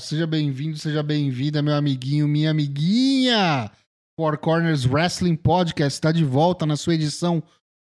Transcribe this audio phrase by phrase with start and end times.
[0.00, 3.70] seja bem-vindo, seja bem-vinda, meu amiguinho, minha amiguinha.
[4.18, 7.40] Four Corners Wrestling Podcast está de volta na sua edição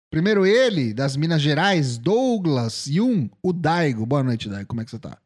[0.09, 4.05] Primeiro ele, das Minas Gerais, Douglas Yun, o Daigo.
[4.05, 4.68] Boa noite, Daigo.
[4.68, 5.18] Como é que você tá?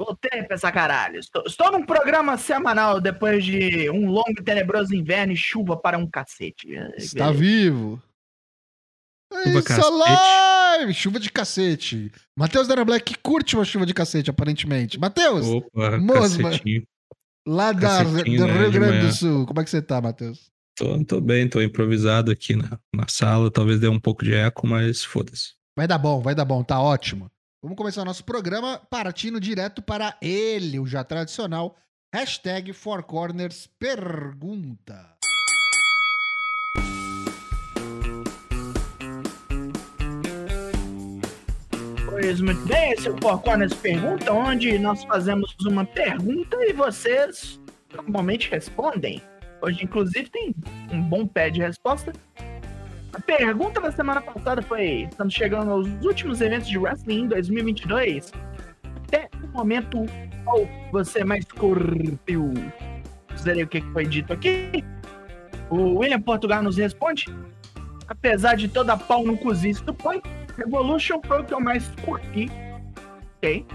[0.00, 1.18] Voltei pra essa caralho.
[1.18, 5.98] Estou, estou num programa semanal depois de um longo e tenebroso inverno e chuva para
[5.98, 6.68] um cacete.
[6.96, 8.00] Está vivo.
[9.32, 9.90] Chuva Isso, cacete.
[9.90, 10.94] live!
[10.94, 12.12] Chuva de cacete.
[12.36, 14.98] Matheus Dana Black curte uma chuva de cacete, aparentemente.
[15.00, 16.50] Matheus, Opa, Mosma.
[16.50, 16.84] cacetinho.
[17.46, 19.12] lá da, do né, Rio de Grande do.
[19.12, 20.50] Sul, como é que você tá, Matheus?
[20.78, 23.50] Tô, tô bem, tô improvisado aqui na, na sala.
[23.50, 25.54] Talvez dê um pouco de eco, mas foda-se.
[25.76, 27.28] Vai dar bom, vai dar bom, tá ótimo.
[27.60, 31.76] Vamos começar o nosso programa partindo direto para ele, o já tradicional
[32.14, 35.16] hashtag Four Corners Pergunta.
[42.08, 46.72] Pois muito bem, esse é o Four Corners Pergunta, onde nós fazemos uma pergunta e
[46.72, 47.60] vocês
[47.92, 49.20] normalmente respondem.
[49.60, 50.54] Hoje, inclusive, tem
[50.92, 52.12] um bom pé de resposta.
[53.12, 58.32] A pergunta da semana passada foi: estamos chegando aos últimos eventos de wrestling em 2022.
[59.04, 60.04] Até o momento,
[60.44, 62.52] qual você mais curtiu?
[63.36, 64.84] Zerei o que foi dito aqui.
[65.70, 67.24] O William Portugal nos responde:
[68.06, 70.22] apesar de toda a pau no cozice do punk,
[70.56, 72.50] Revolution foi o que eu mais curti.
[73.36, 73.66] Ok?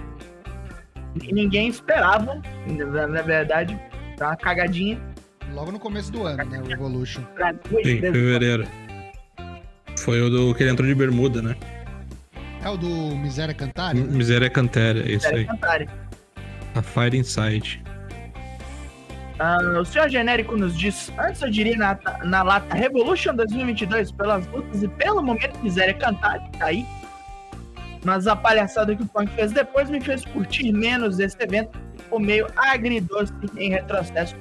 [1.32, 3.80] Ninguém esperava, na verdade,
[4.18, 5.13] tá uma cagadinha.
[5.54, 6.62] Logo no começo do ano, né?
[6.80, 8.68] O duas Sim, fevereiro.
[9.98, 11.56] Foi o do que ele entrou de bermuda, né?
[12.64, 14.00] É o do Miséria Cantare?
[14.00, 14.08] né?
[14.10, 15.46] Miséria Cantéria, é isso Era aí.
[15.46, 15.88] cantarem.
[16.76, 17.84] A Fire Inside.
[19.40, 24.48] Ah, o senhor genérico nos diz: antes eu diria na, na lata Revolution 2022 pelas
[24.48, 26.86] lutas e pelo momento miséria cantar, tá aí.
[28.04, 32.20] Mas a palhaçada que o Punk fez depois me fez curtir menos esse evento, ficou
[32.20, 34.36] meio agridoce em retrocesso.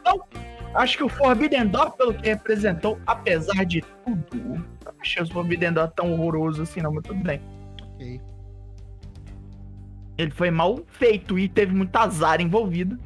[0.00, 0.20] Então,
[0.74, 5.72] acho que o Forbidden Door, pelo que representou, apesar de tudo, não achei o Forbidden
[5.72, 7.40] Door tão horroroso assim, não, mas tudo bem.
[7.82, 8.20] Ok.
[10.18, 12.98] Ele foi mal feito e teve muito azar envolvido.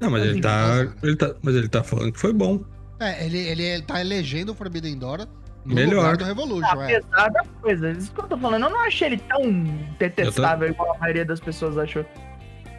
[0.00, 1.34] Não, mas Mas ele tá, ele tá.
[1.42, 2.64] Mas ele tá falando que foi bom.
[3.00, 5.26] É, ele, ele, ele tá elegendo o Forbidden Door
[5.64, 5.96] no Melhor.
[5.96, 6.96] lugar do Revolution, é.
[6.96, 9.64] Apesar da coisa, isso que eu tô falando, eu não achei ele tão
[9.98, 12.04] detestável igual a maioria das pessoas achou.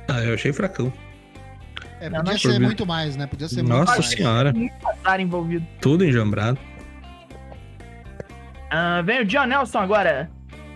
[0.07, 0.91] Ah, eu achei fracão.
[1.99, 2.39] É, Não, podia não.
[2.39, 3.25] ser muito mais, né?
[3.27, 4.09] Podia ser muito Nossa mais.
[4.09, 4.53] senhora.
[4.53, 5.65] Muito azar envolvido.
[5.81, 6.57] Tudo enjambrado.
[8.69, 10.29] Ah, vem o John Nelson agora.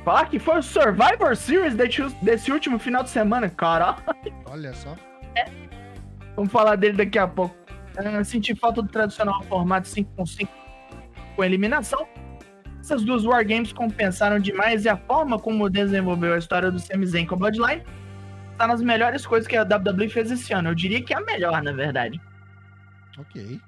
[0.05, 1.75] Falar que foi o Survivor Series
[2.21, 3.97] desse, último final de semana, cara.
[4.45, 4.95] Olha só.
[6.35, 7.55] Vamos falar dele daqui a pouco.
[7.97, 10.49] Ah, senti falta do tradicional formato 5 com 5
[11.35, 12.07] com eliminação.
[12.79, 17.25] Essas duas Wargames compensaram demais e a forma como desenvolveu a história do Sami Zayn
[17.25, 17.83] com a Bloodline
[18.59, 20.69] está nas melhores coisas que a WWE fez esse ano.
[20.69, 22.19] Eu diria que é a melhor, na verdade.
[23.17, 23.61] Ok.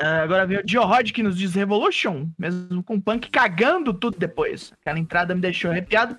[0.00, 3.94] Ah, agora vem o Dio Rod que nos diz Revolution, mesmo com o Punk cagando
[3.94, 4.72] tudo depois.
[4.80, 6.18] Aquela entrada me deixou arrepiado,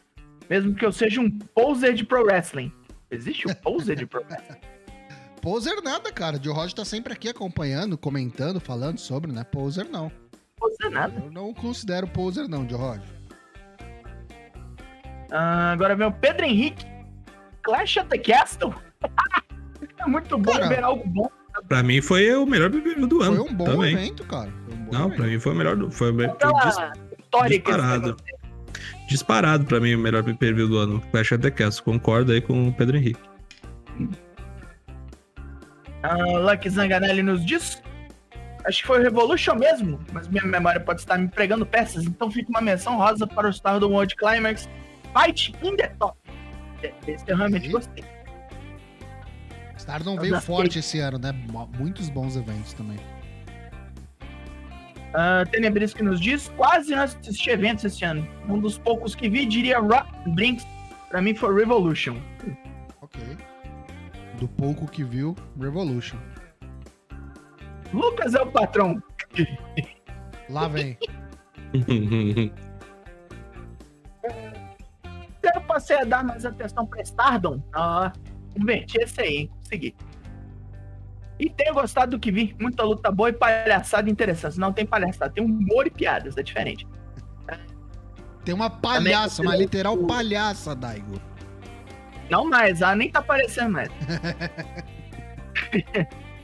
[0.49, 2.71] mesmo que eu seja um poser de pro wrestling.
[3.11, 4.59] Existe um poser de pro wrestling?
[5.41, 6.37] Poser nada, cara.
[6.37, 9.43] O Joe Rod tá sempre aqui acompanhando, comentando, falando sobre, né?
[9.43, 10.11] Poser não.
[10.57, 11.21] Poser nada.
[11.23, 13.01] Eu não considero poser não, Joe Rod.
[15.31, 16.94] Ah, agora vem o Pedro Henrique.
[17.65, 18.73] Clash at the Castle?
[19.99, 21.29] é muito bom Cara, ver algo bom.
[21.67, 23.45] Pra mim foi o melhor bebê do Foi ano.
[23.45, 23.93] um bom também.
[23.95, 24.51] evento, cara.
[24.65, 25.15] Foi um bom Não, evento.
[25.17, 25.89] pra mim foi o melhor do.
[25.91, 28.17] Foi, foi dis- disparado.
[29.07, 31.01] disparado pra mim o melhor view do ano.
[31.11, 31.83] Clash of the Castle.
[31.85, 33.19] Concordo aí com o Pedro Henrique.
[36.03, 37.81] Ah, Lucky Zanganelli nos diz.
[38.65, 42.31] Acho que foi o Revolution mesmo, mas minha memória pode estar me pregando peças, então
[42.31, 44.67] fica uma menção rosa para o Star do World Climax
[45.15, 46.17] Fight in the Top.
[47.07, 47.71] Esse eu realmente Ok.
[47.73, 48.03] gostei.
[49.77, 51.31] Stardom Eu veio forte esse ano, né?
[51.77, 52.97] Muitos bons eventos também.
[55.13, 58.27] Uh, Tenebris que nos diz, quase não assisti eventos esse ano.
[58.49, 60.65] Um dos poucos que vi, diria Rock Brinks.
[61.09, 62.17] Pra mim foi Revolution.
[63.01, 63.21] Ok.
[64.39, 66.17] Do pouco que viu, Revolution.
[67.93, 69.01] Lucas é o patrão.
[70.49, 70.97] Lá vem.
[75.53, 77.61] Eu passei a dar mais atenção pra Stardom.
[77.73, 78.11] Ah,
[78.55, 79.49] inverti esse aí, hein?
[79.57, 79.95] Consegui.
[81.39, 82.55] E tenho gostado do que vi.
[82.59, 84.59] Muita luta boa e palhaçada interessante.
[84.59, 86.87] Não tem palhaçada, tem humor e piadas, é diferente.
[88.45, 91.19] Tem uma palhaça, uma Também- literal palhaça, Daigo.
[92.29, 93.89] Não mais, ela nem tá aparecendo mais.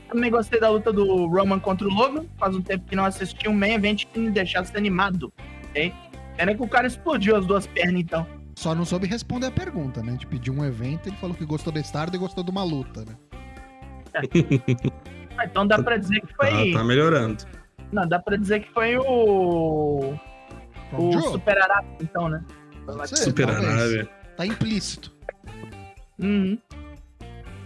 [0.08, 2.26] Também gostei da luta do Roman contra o Logan.
[2.38, 5.32] Faz um tempo que não assisti um main event que me deixasse animado.
[5.70, 5.92] Ok?
[6.36, 8.26] Pena que o cara explodiu as duas pernas, então.
[8.62, 10.10] Só não soube responder a pergunta, né?
[10.10, 12.62] A gente pediu um evento, ele falou que gostou da Stardom e gostou de uma
[12.62, 13.16] luta, né?
[15.36, 16.72] Ah, Então dá pra dizer que Tá, foi.
[16.72, 17.42] tá melhorando.
[17.90, 20.14] Não, dá pra dizer que foi o.
[20.92, 21.22] O Joe?
[21.22, 22.44] Super Arata, então, né?
[23.06, 23.66] Ser, Super talvez.
[23.68, 24.06] Arábia.
[24.36, 25.10] Tá implícito.
[26.20, 26.56] Uhum.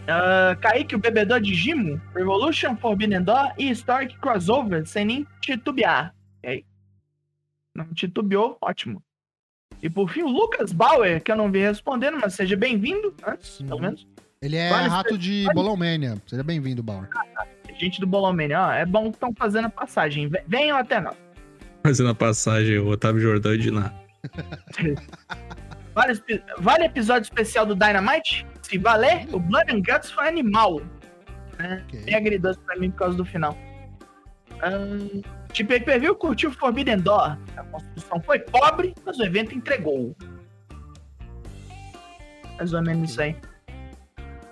[0.08, 6.14] Ah, Kaique, o bebedor de Gimo, Revolution, Forbidden Door e Stark Crossover, sem nem titubear.
[6.38, 6.64] Ok?
[7.74, 9.02] Não titubeou, ótimo.
[9.82, 13.60] E por fim, o Lucas Bauer, que eu não vi respondendo, mas seja bem-vindo, antes,
[13.60, 13.66] Uhum.
[13.66, 14.06] pelo menos.
[14.42, 16.16] Ele é Vale rato de vale- Bolomania.
[16.26, 17.08] Seja bem-vindo, Bauer.
[17.78, 20.28] Gente do Bolomania, ó, é bom que estão fazendo a passagem.
[20.28, 21.16] Ve- Venham até nós.
[21.82, 23.92] Fazendo a passagem, o Otávio Jordão e Diná.
[25.94, 26.20] Vale,
[26.58, 28.46] vale episódio especial do Dynamite?
[28.62, 30.80] Se valer, o Blood and Guts foi animal.
[31.54, 32.02] Ok.
[32.04, 33.56] Bem agridoce pra mim por causa do final.
[34.62, 35.22] Ahn,
[35.52, 37.38] tipo, pay-per-view curtiu Forbidden Door.
[37.56, 40.16] A construção foi pobre, mas o evento entregou.
[42.56, 43.36] Mais ou menos isso aí.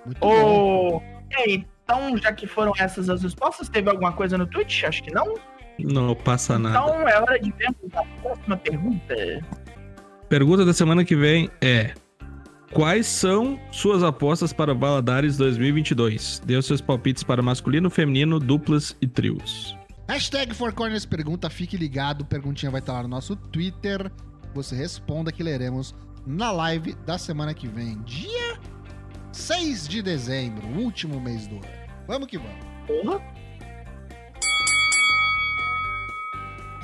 [0.05, 0.25] Muito.
[0.25, 4.85] Ô, E aí, então, já que foram essas as respostas, teve alguma coisa no Twitch?
[4.85, 5.35] Acho que não.
[5.79, 6.79] Não passa nada.
[6.79, 9.15] Então é hora de vermos a próxima pergunta.
[10.29, 11.93] Pergunta da semana que vem é:
[12.73, 16.43] Quais são suas apostas para Valadares 2022?
[16.45, 19.77] Dê os seus palpites para masculino, feminino, duplas e trios.
[20.07, 22.27] Hashtag Four Corners pergunta, fique ligado.
[22.27, 24.13] Perguntinha vai estar lá no nosso Twitter.
[24.53, 25.95] Você responda que leremos
[26.27, 28.61] na live da semana que vem, dia
[29.33, 31.67] 6 de dezembro, último mês do ano.
[32.07, 32.65] Vamos que vamos.
[32.87, 33.21] Porra.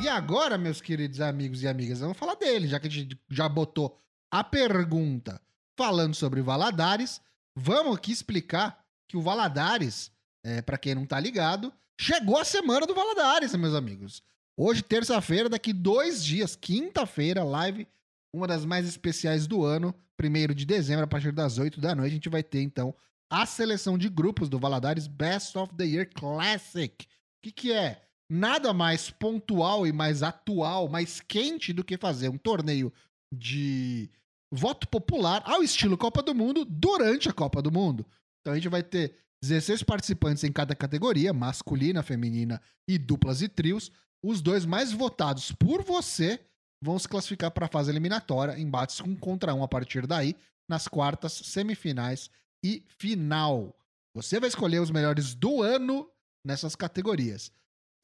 [0.02, 3.46] E agora, meus queridos amigos e amigas, vamos falar dele, já que a gente já
[3.46, 4.00] botou
[4.30, 5.38] a pergunta
[5.76, 7.20] falando sobre Valadares.
[7.54, 10.10] Vamos aqui explicar que o Valadares,
[10.42, 11.70] é, para quem não tá ligado,
[12.00, 14.22] chegou a semana do Valadares, meus amigos.
[14.56, 17.86] Hoje, terça-feira, daqui dois dias, quinta-feira, live,
[18.32, 22.12] uma das mais especiais do ano, primeiro de dezembro, a partir das 8 da noite,
[22.12, 22.94] a gente vai ter, então,
[23.28, 27.04] a seleção de grupos do Valadares Best of the Year Classic.
[27.04, 28.02] O que, que é?
[28.30, 32.90] Nada mais pontual e mais atual, mais quente do que fazer um torneio
[33.30, 34.08] de
[34.50, 38.06] voto popular ao estilo Copa do Mundo durante a Copa do Mundo.
[38.40, 43.48] Então a gente vai ter 16 participantes em cada categoria, masculina, feminina e duplas e
[43.48, 43.90] trios.
[44.22, 46.40] Os dois mais votados por você
[46.82, 50.36] vão se classificar para a fase eliminatória, embates um contra um a partir daí,
[50.68, 52.30] nas quartas, semifinais
[52.64, 53.74] e final.
[54.14, 56.10] Você vai escolher os melhores do ano
[56.46, 57.50] nessas categorias.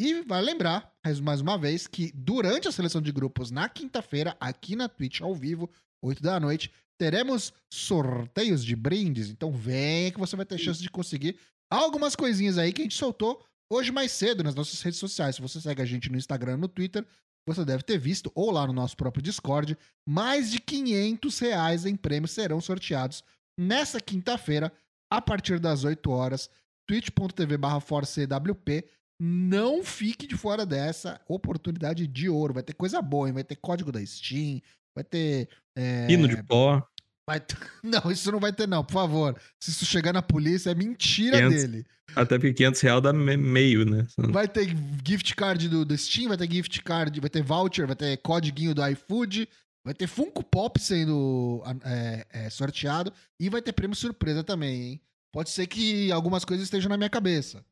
[0.00, 4.36] E vai lembrar, mais- mais uma vez, que durante a seleção de grupos na quinta-feira,
[4.38, 5.70] aqui na Twitch ao vivo,
[6.02, 9.30] 8 da noite, teremos sorteios de brindes.
[9.30, 11.38] Então vem que você vai ter chance de conseguir
[11.70, 15.36] algumas coisinhas aí que a gente soltou hoje mais cedo nas nossas redes sociais.
[15.36, 17.06] Se você segue a gente no Instagram, no Twitter,
[17.48, 19.76] você deve ter visto, ou lá no nosso próprio Discord,
[20.08, 23.22] mais de 500 reais em prêmios serão sorteados
[23.58, 24.72] nessa quinta-feira,
[25.10, 26.50] a partir das 8 horas,
[26.88, 28.84] twitch.tv barra forcewp.
[29.20, 32.52] Não fique de fora dessa oportunidade de ouro.
[32.52, 33.34] Vai ter coisa boa, hein?
[33.34, 34.60] Vai ter código da Steam,
[34.94, 35.48] vai ter.
[35.74, 36.86] é, Hino de pó.
[37.28, 39.40] Vai ter- Não, isso não vai ter, não, por favor.
[39.60, 41.62] Se isso chegar na polícia, é mentira 500.
[41.64, 41.86] dele.
[42.14, 44.06] Até porque 500 reais dá me- meio, né?
[44.16, 44.68] Vai ter
[45.06, 48.74] gift card do, do Steam, vai ter gift card, vai ter voucher, vai ter codiguinho
[48.74, 49.48] do iFood,
[49.84, 55.00] vai ter Funko Pop sendo é, é, sorteado e vai ter prêmio surpresa também, hein?
[55.32, 57.62] Pode ser que algumas coisas estejam na minha cabeça.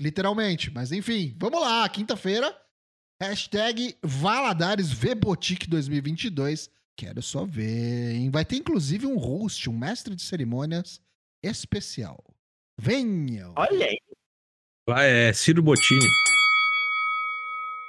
[0.00, 0.70] Literalmente.
[0.70, 1.88] Mas enfim, vamos lá.
[1.88, 2.54] Quinta-feira.
[3.20, 6.70] Hashtag Valadares Vbotique 2022.
[6.98, 8.28] Quero só ver, hein?
[8.28, 11.00] Vai ter inclusive um host, um mestre de cerimônias
[11.44, 12.18] especial.
[12.76, 13.54] Venham!
[13.56, 13.98] Olha aí.
[14.88, 16.04] Vai, é Ciro Bottini.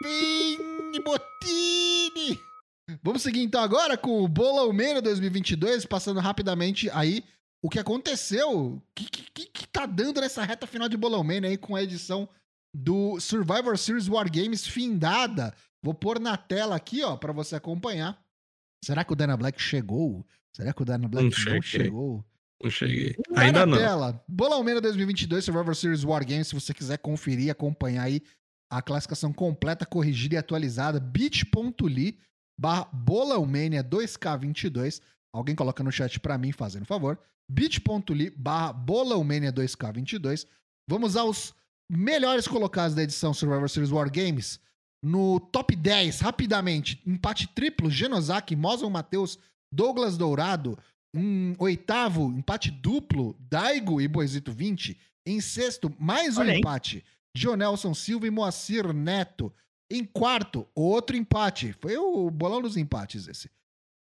[0.04, 2.40] Vini Bottini!
[3.02, 7.24] Vamos seguir então agora com o Bolomania 2022, passando rapidamente aí
[7.64, 11.58] o que aconteceu, o que, que, que- tá dando nessa reta final de Bolomania aí
[11.58, 12.28] com a edição
[12.76, 15.54] do Survivor Series War Games findada.
[15.84, 18.20] Vou pôr na tela aqui, ó, pra você acompanhar.
[18.84, 20.26] Será que o Dana Black chegou?
[20.56, 21.62] Será que o Dana Black Não cheguei.
[21.62, 22.26] chegou?
[22.62, 23.14] Não cheguei.
[23.14, 23.78] Tá Ainda na não.
[23.78, 24.24] tela.
[24.28, 26.48] Bolão 2022 Survivor Series War Games.
[26.48, 28.22] Se você quiser conferir, acompanhar aí
[28.72, 32.20] a classificação completa, corrigida e atualizada, bit.ly
[32.60, 35.02] barra Bolãomania 2K22.
[35.34, 37.20] Alguém coloca no chat pra mim, fazendo favor.
[37.50, 40.46] bit.ly barra Bolãomania 2K22.
[40.88, 41.54] Vamos aos
[41.90, 44.60] melhores colocados da edição Survivor Series War Games.
[45.04, 49.40] No top 10, rapidamente, empate triplo, Genosaki, Mozon Matheus,
[49.74, 50.78] Douglas Dourado.
[51.16, 55.00] Em oitavo, empate duplo, Daigo e Boisito 20.
[55.26, 57.04] Em sexto, mais um empate,
[57.36, 59.54] Jonelson Silva e Moacir Neto.
[59.92, 61.74] Em quarto, outro empate.
[61.74, 63.50] Foi o bolão dos empates esse.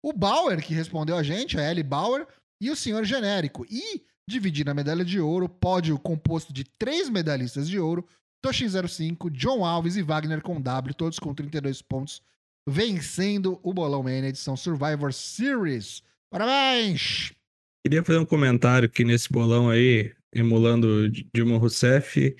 [0.04, 2.26] O Bauer, que respondeu a gente, a Ellie Bauer,
[2.60, 3.64] e o senhor genérico.
[3.68, 8.06] E dividindo a medalha de ouro, pódio composto de três medalhistas de ouro,
[8.46, 12.22] Toshin 05, John Alves e Wagner com W, todos com 32 pontos,
[12.64, 16.00] vencendo o Bolão Mania edição Survivor Series.
[16.30, 17.32] Parabéns!
[17.84, 22.36] Queria fazer um comentário que nesse bolão aí, emulando Dilma Rousseff,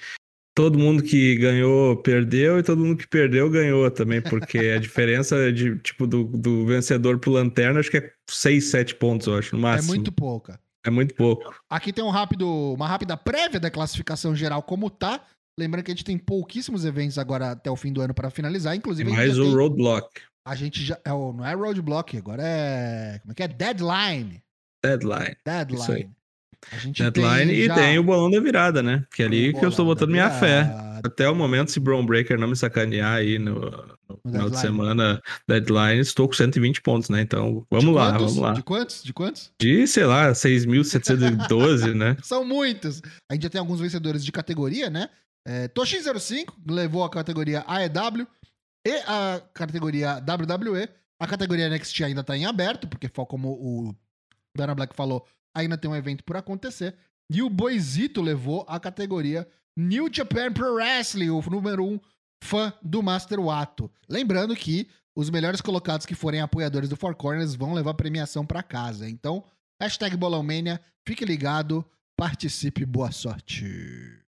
[0.54, 5.52] todo mundo que ganhou perdeu e todo mundo que perdeu ganhou também, porque a diferença
[5.52, 9.56] de tipo do, do vencedor pro lanterna acho que é 6, 7 pontos, eu acho,
[9.56, 9.92] no máximo.
[9.92, 10.60] É muito pouca.
[10.84, 11.52] É muito pouco.
[11.68, 15.20] Aqui tem um rápido, uma rápida prévia da classificação geral como tá.
[15.58, 18.76] Lembrando que a gente tem pouquíssimos eventos agora até o fim do ano para finalizar,
[18.76, 22.42] inclusive a gente mais o tem- roadblock, a gente já é, não é roadblock, agora
[22.42, 24.42] é como é que é deadline.
[24.84, 25.36] deadline.
[25.72, 25.98] Isso aí.
[26.02, 26.16] Deadline.
[26.72, 29.04] A gente Deadline tem e já tem o bolão da virada, né?
[29.14, 30.68] Que é ali que eu estou botando minha fé.
[31.04, 34.56] Até o momento, se Brown Breaker não me sacanear aí no, no final de deadline.
[34.56, 37.20] semana, deadline, estou com 120 pontos, né?
[37.20, 38.26] Então, vamos De lá, quantos?
[38.34, 38.52] vamos lá.
[38.54, 39.02] De quantos?
[39.04, 39.52] De quantos?
[39.60, 42.16] De, sei lá, 6.712, né?
[42.24, 43.00] São muitos.
[43.30, 45.08] A gente já tem alguns vencedores de categoria, né?
[45.46, 48.26] É, Toshin05 levou a categoria AEW
[48.84, 50.88] e a categoria WWE.
[51.20, 53.94] A categoria NXT ainda tá em aberto, porque como o
[54.56, 55.24] Dana Black falou,
[55.54, 56.96] ainda tem um evento por acontecer.
[57.30, 62.00] E o Boizito levou a categoria New Japan Pro Wrestling, o número um
[62.42, 63.88] fã do Master Wato.
[64.08, 68.64] Lembrando que os melhores colocados que forem apoiadores do Four Corners vão levar premiação pra
[68.64, 69.08] casa.
[69.08, 69.44] Então,
[69.80, 71.84] hashtag Bolãomania, fique ligado,
[72.16, 74.25] participe, boa sorte.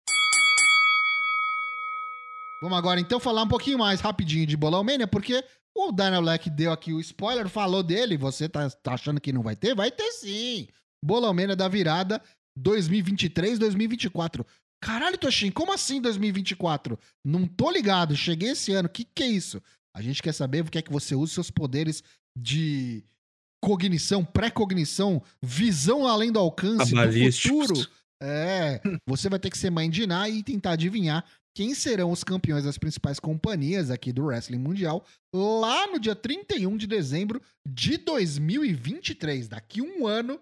[2.63, 5.43] Vamos agora então falar um pouquinho mais rapidinho de Bolão Mania, porque
[5.75, 9.43] o Daniel Black deu aqui o spoiler, falou dele, você tá, tá achando que não
[9.43, 9.75] vai ter?
[9.75, 10.70] Vai ter sim!
[11.03, 12.22] Bolão Mania da virada
[12.58, 14.46] 2023-2024.
[14.82, 16.98] Caralho, Toshin, como assim 2024?
[17.22, 19.62] Não tô ligado, cheguei esse ano, que que é isso?
[19.93, 22.01] A gente quer saber, quer que você use seus poderes
[22.39, 23.03] de
[23.62, 27.89] cognição, pré-cognição, visão além do alcance do futuro.
[28.22, 31.25] É, você vai ter que ser mãe de Ná e tentar adivinhar
[31.56, 36.76] quem serão os campeões das principais companhias aqui do Wrestling Mundial lá no dia 31
[36.78, 39.48] de dezembro de 2023.
[39.48, 40.40] Daqui um ano,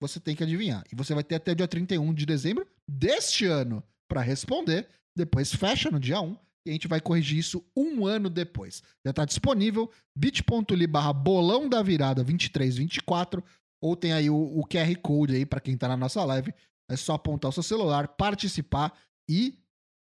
[0.00, 0.84] você tem que adivinhar.
[0.92, 4.86] E você vai ter até o dia 31 de dezembro deste ano para responder.
[5.16, 6.36] Depois fecha no dia 1
[6.66, 8.82] e a gente vai corrigir isso um ano depois.
[9.04, 13.42] Já está disponível bit.ly barra bolão da virada 2324
[13.82, 16.52] ou tem aí o, o QR Code aí para quem tá na nossa live.
[16.88, 18.92] É só apontar o seu celular, participar
[19.28, 19.58] e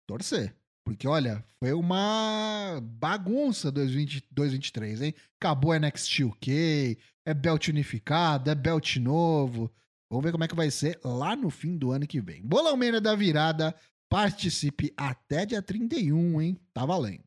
[0.06, 0.54] torcer.
[0.84, 5.14] Porque, olha, foi uma bagunça 2020 2023, hein?
[5.40, 9.72] Acabou a NXT UK, é belt unificado, é belt novo.
[10.10, 12.42] Vamos ver como é que vai ser lá no fim do ano que vem.
[12.42, 13.74] Bolão Mania da virada,
[14.10, 16.58] participe até dia 31, hein?
[16.74, 17.24] Tá valendo.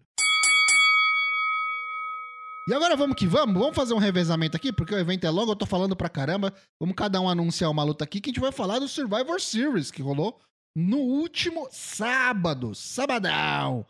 [2.70, 5.54] E agora vamos que vamos, vamos fazer um revezamento aqui, porque o evento é longo,
[5.54, 6.54] eu tô falando pra caramba.
[6.80, 9.90] Vamos cada um anunciar uma luta aqui que a gente vai falar do Survivor Series,
[9.90, 10.38] que rolou
[10.78, 13.80] no último sábado, sabadão.
[13.80, 13.86] O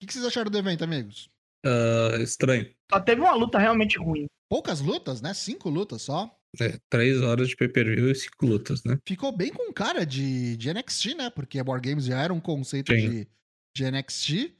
[0.00, 1.30] que, que vocês acharam do evento, amigos?
[1.64, 2.68] Ah, estranho.
[2.92, 4.26] Só teve uma luta realmente ruim.
[4.50, 5.32] Poucas lutas, né?
[5.34, 6.36] Cinco lutas só.
[6.60, 8.98] É, três horas de pay-per-view e cinco lutas, né?
[9.06, 11.30] Ficou bem com cara de, de NXT, né?
[11.30, 13.08] Porque a War Games já era um conceito Sim.
[13.08, 13.28] de,
[13.76, 14.52] de NXT.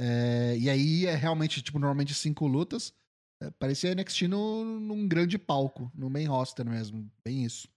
[0.00, 2.90] É, e aí é realmente, tipo, normalmente cinco lutas.
[3.42, 7.06] É, parecia NXT no, num grande palco, no main roster mesmo.
[7.22, 7.68] Bem isso.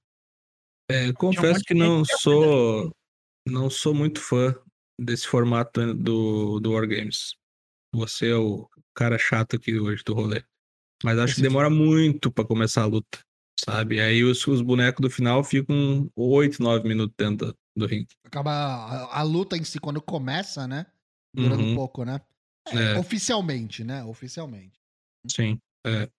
[0.90, 2.92] É, confesso que não sou
[3.48, 4.56] não sou muito fã
[5.00, 7.36] desse formato do, do Wargames.
[7.94, 10.44] Você é o cara chato aqui hoje do rolê.
[11.04, 13.20] Mas acho que demora muito pra começar a luta,
[13.60, 14.00] sabe?
[14.00, 18.08] Aí os, os bonecos do final ficam 8, 9 minutos dentro do, do ringue.
[18.24, 20.86] Acaba a, a luta em si, quando começa, né?
[21.34, 22.22] Durando um Uhum, pouco, né?
[22.68, 23.00] É, É.
[23.00, 24.04] Oficialmente, né?
[24.04, 24.80] Oficialmente.
[25.28, 25.60] sim.
[25.86, 26.10] é.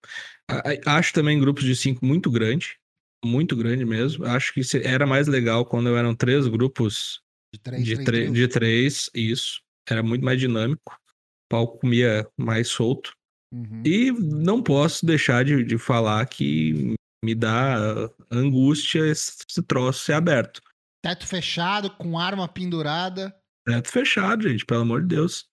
[0.85, 2.77] Acho também grupos de cinco muito grande.
[3.23, 4.25] Muito grande mesmo.
[4.25, 7.21] Acho que era mais legal quando eram três grupos
[7.53, 9.61] De três, de, três, de três, isso.
[9.89, 10.93] Era muito mais dinâmico.
[10.93, 13.13] O palco comia mais solto.
[13.53, 13.83] Uhum.
[13.85, 20.13] E não posso deixar de, de falar que me dá angústia esse, esse troço ser
[20.13, 20.61] aberto.
[21.03, 23.35] Teto fechado, com arma pendurada.
[23.65, 25.45] Teto fechado, gente, pelo amor de Deus.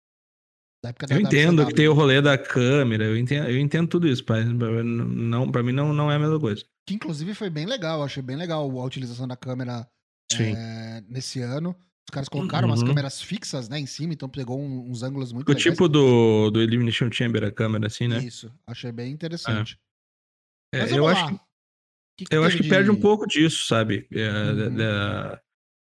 [1.10, 4.46] Eu entendo que tem o rolê da câmera, eu entendo, eu entendo tudo isso, mas
[4.46, 6.64] não, pra mim não, não é a mesma coisa.
[6.90, 8.02] Que inclusive foi bem legal.
[8.02, 9.88] Achei bem legal a utilização da câmera
[10.32, 11.70] é, nesse ano.
[12.08, 12.88] Os caras colocaram umas Uhum.
[12.88, 15.62] câmeras fixas, né, em cima, então pegou um- uns ângulos muito O legais.
[15.62, 18.18] tipo do, do Elimination Chamber, a câmera, assim, né?
[18.18, 19.78] Isso, achei bem interessante.
[20.74, 21.34] É, Mas eu acho que
[22.18, 24.06] que que Eu acho que de- perde um pouco disso, sabe?
[24.12, 24.56] É, Uhum.
[24.56, 24.68] da-
[25.34, 25.42] da-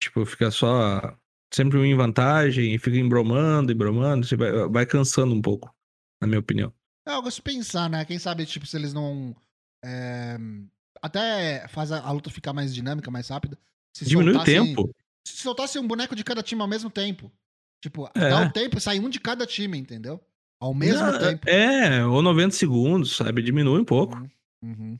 [0.01, 1.17] tipo, fica só
[1.53, 5.73] sempre em vantagem e fica embromando, embromando, você vai, vai cansando um pouco,
[6.21, 6.73] na minha opinião.
[7.07, 8.03] É algo a se pensar, né?
[8.05, 9.35] Quem sabe, tipo, se eles não.
[9.83, 10.37] é,
[11.05, 13.57] até faz a, a luta ficar mais dinâmica, mais rápida.
[13.95, 14.89] Se Diminui o tempo.
[15.27, 17.31] Se soltasse um boneco de cada time ao mesmo tempo.
[17.81, 18.29] Tipo, É.
[18.29, 20.19] dá o tempo e sai um de cada time, entendeu?
[20.59, 21.49] Ao mesmo Não, tempo.
[21.49, 23.41] É, ou 90 segundos, sabe?
[23.41, 24.15] Diminui um pouco.
[24.15, 24.29] Uhum,
[24.63, 24.99] uhum.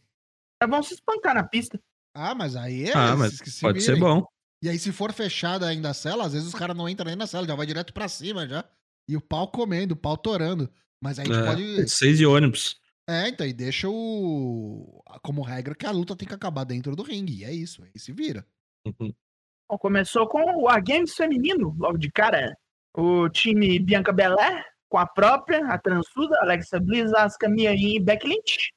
[0.62, 1.80] É bom se espancar na pista.
[2.14, 2.94] Ah, mas aí é.
[2.96, 4.26] Ah, mas se Pode ser bom.
[4.64, 7.16] E aí, se for fechada ainda a cela, às vezes os caras não entram nem
[7.16, 8.64] na cela, já vai direto pra cima já.
[9.08, 10.70] E o pau comendo, o pau torando.
[11.02, 11.90] Mas aí a gente É, pode.
[11.90, 12.78] Seis de ônibus.
[13.08, 15.04] É, então, e deixa o.
[15.22, 17.42] Como regra que a luta tem que acabar dentro do ringue.
[17.42, 18.46] E é isso, aí se vira.
[18.86, 19.14] Uhum.
[19.70, 22.56] Bom, começou com o Wargames feminino, logo de cara.
[22.96, 28.28] O time Bianca Belair, com a própria, a Transuda, Alexa Bliss, Asuka, Mia e Becky
[28.28, 28.72] Lynch.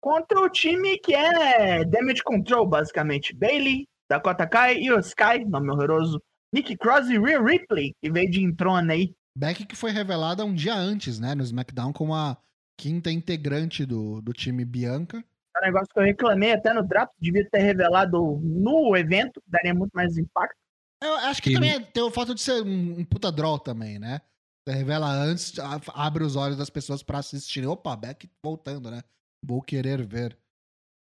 [0.00, 3.34] Contra o time que é Damage Control, basicamente.
[3.34, 6.20] Bailey, Dakota Kai, Io Sky, nome horroroso.
[6.52, 9.14] Nick Cross e Rhea Ripley, que veio de entrona aí.
[9.36, 12.36] Beck que foi revelada um dia antes, né, no SmackDown, como a
[12.82, 15.22] quinta integrante do, do time Bianca.
[15.56, 19.72] É um negócio que eu reclamei até no draft, devia ter revelado no evento, daria
[19.72, 20.56] muito mais impacto.
[21.02, 23.98] Eu acho que Que- também tem o fato de ser um, um puta draw também,
[23.98, 24.20] né?
[24.66, 25.52] Você revela antes,
[25.94, 27.68] abre os olhos das pessoas pra assistirem.
[27.68, 29.02] Opa, Beck voltando, né?
[29.44, 30.36] Vou querer ver.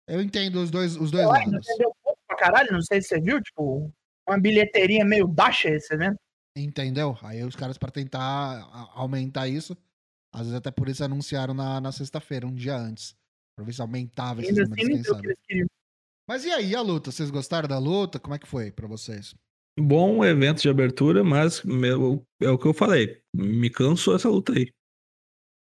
[0.09, 1.67] Eu entendo os dois, os dois lados.
[2.03, 3.91] pouco pra caralho, não sei se você viu, tipo,
[4.29, 6.17] uma bilheteria meio baixa esse evento.
[6.57, 7.17] Entendeu?
[7.23, 8.63] Aí os caras, pra tentar
[8.95, 9.77] aumentar isso,
[10.35, 13.15] às vezes até por isso anunciaram na, na sexta-feira, um dia antes.
[13.57, 15.39] Pra ver se aumentava esses Ainda assim, números, nem quem que sabe.
[15.49, 15.67] queriam.
[16.29, 17.11] Mas e aí, a luta?
[17.13, 18.19] Vocês gostaram da luta?
[18.19, 19.35] Como é que foi pra vocês?
[19.79, 23.21] Bom evento de abertura, mas meu- é o que eu falei.
[23.35, 24.71] Me cansou essa luta aí.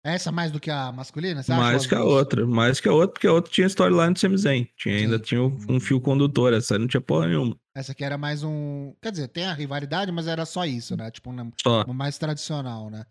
[0.05, 1.43] Essa mais do que a masculina?
[1.43, 2.11] Você acha, mais que a duas?
[2.13, 2.47] outra.
[2.47, 4.69] Mais que a outra, porque a outra tinha storyline do Sami Zayn.
[4.77, 6.53] Tinha, ainda tinha um, um fio condutor.
[6.53, 7.57] Essa aí não tinha porra nenhuma.
[7.77, 8.95] Essa aqui era mais um.
[9.01, 11.11] Quer dizer, tem a rivalidade, mas era só isso, né?
[11.11, 11.85] Tipo, uma, Só.
[11.85, 13.05] uma mais tradicional, né?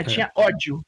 [0.00, 0.80] É, tinha ódio.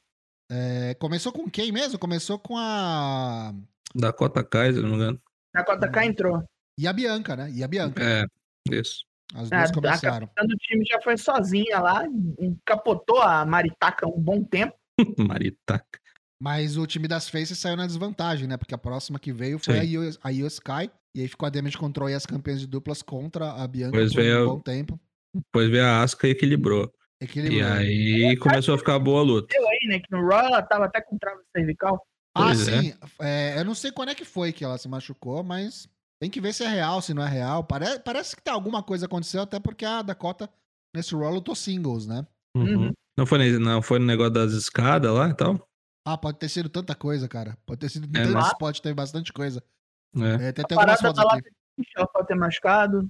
[0.51, 1.97] É, começou com quem mesmo?
[1.99, 3.53] Começou com a.
[3.95, 5.19] Dakota Kai, se não me engano.
[5.53, 6.43] Dakota Kai entrou.
[6.79, 7.51] E a Bianca, né?
[7.51, 8.03] E a Bianca.
[8.03, 8.25] É,
[8.71, 9.05] isso.
[9.33, 10.27] As A, duas a começaram.
[10.27, 12.03] capitã do time já foi sozinha lá,
[12.39, 14.73] encapotou a Maritaca um bom tempo.
[15.17, 15.99] Maritaca.
[16.41, 18.57] Mas o time das Faces saiu na desvantagem, né?
[18.57, 19.79] Porque a próxima que veio foi Sim.
[19.79, 20.89] a Io, a Io Sky.
[21.15, 24.13] E aí ficou a Damage Control e as campeãs de duplas contra a Bianca Pois
[24.13, 24.99] por veio- um bom tempo.
[25.33, 26.91] Depois veio a Asuka e equilibrou.
[27.19, 27.71] E Equilibrou.
[27.71, 29.47] aí começou a ficar boa a luta.
[29.49, 29.99] Deu aí, né?
[29.99, 32.05] Que no Raw ela tava até com trava cervical.
[32.35, 32.81] Ah, Pois é.
[32.81, 32.93] sim.
[33.19, 35.89] É, eu não sei quando é que foi que ela se machucou, mas
[36.21, 37.63] tem que ver se é real, se não é real.
[37.63, 40.47] Pare- parece que tá alguma coisa aconteceu, até porque a Dakota
[40.95, 42.25] nesse Raw lutou singles, né?
[42.55, 42.85] Uhum.
[42.87, 42.91] Uhum.
[43.17, 45.67] Não, foi, não foi no negócio das escadas lá e tal?
[46.05, 47.57] Ah, pode ter sido tanta coisa, cara.
[47.65, 49.63] Pode ter sido É, tanto mas- spot, teve bastante coisa.
[50.15, 50.49] É.
[50.49, 51.49] É, tem até algumas Parada fotos da lá, aqui.
[51.97, 53.09] ela pode ter machucado.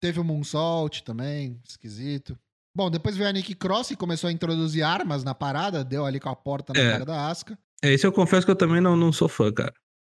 [0.00, 2.38] Teve o Moonsault também, esquisito.
[2.76, 6.20] Bom, depois veio a Nick Cross e começou a introduzir armas na parada, deu ali
[6.20, 6.92] com a porta na É.
[6.92, 7.58] cara da Asuka.
[7.82, 9.72] É, isso eu confesso que eu também não, não sou fã, cara.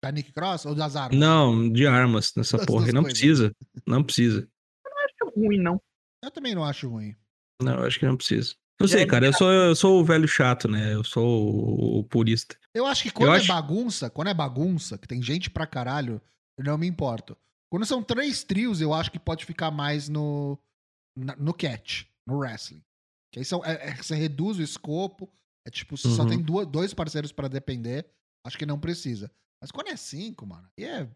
[0.03, 1.19] Da Nick Cross ou das armas?
[1.19, 2.87] Não, de armas nessa Das porra.
[2.93, 3.19] Não coisas.
[3.21, 3.53] precisa.
[3.87, 4.49] Não precisa.
[4.85, 5.81] Não acho ruim, não.
[6.25, 7.15] Eu também não acho ruim.
[7.63, 8.55] Não, eu acho que não precisa.
[8.81, 10.95] Eu Já sei, cara, eu sou, eu sou o velho chato, né?
[10.95, 12.57] Eu sou o, o purista.
[12.75, 15.67] Eu acho que quando Eu é acho- bagunça, quando é bagunça, que tem gente pra
[15.67, 16.21] caralho,
[16.59, 17.37] eu não me importo.
[17.71, 20.59] Quando são três trios, eu acho que pode ficar mais no,
[21.39, 22.83] no catch, no wrestling.
[23.33, 25.31] Que aí são, é- é- você reduz o escopo,
[25.67, 26.29] é tipo, só Uhum.
[26.29, 28.07] tem duas- dois parceiros pra depender,
[28.45, 29.31] acho que não precisa.
[29.61, 31.09] Mas quando é cinco, mano, aí é.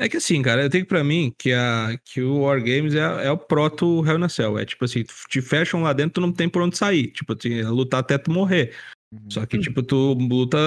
[0.00, 3.30] É que assim, cara, eu tenho pra mim que, a, que o Wargames é, é
[3.30, 4.58] o proto Hell in a Cell.
[4.58, 7.12] É tipo assim, te fecham lá dentro, tu não tem por onde sair.
[7.12, 8.74] Tipo, tu ia lutar até tu morrer.
[9.12, 9.30] Uhum.
[9.30, 10.58] Só que, tipo, tu luta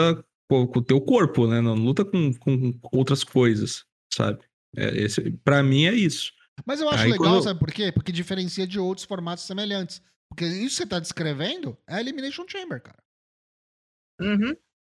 [0.50, 1.60] com, com o teu corpo, né?
[1.60, 4.39] Não luta com, com outras coisas, sabe?
[4.78, 6.32] É, esse, pra mim é isso.
[6.65, 7.91] Mas eu acho Aí legal, quando- sabe por quê?
[7.91, 10.02] Porque diferencia de outros formatos semelhantes.
[10.30, 12.98] Porque isso que você tá descrevendo é Elimination Chamber, cara.
[14.20, 14.56] Uhum.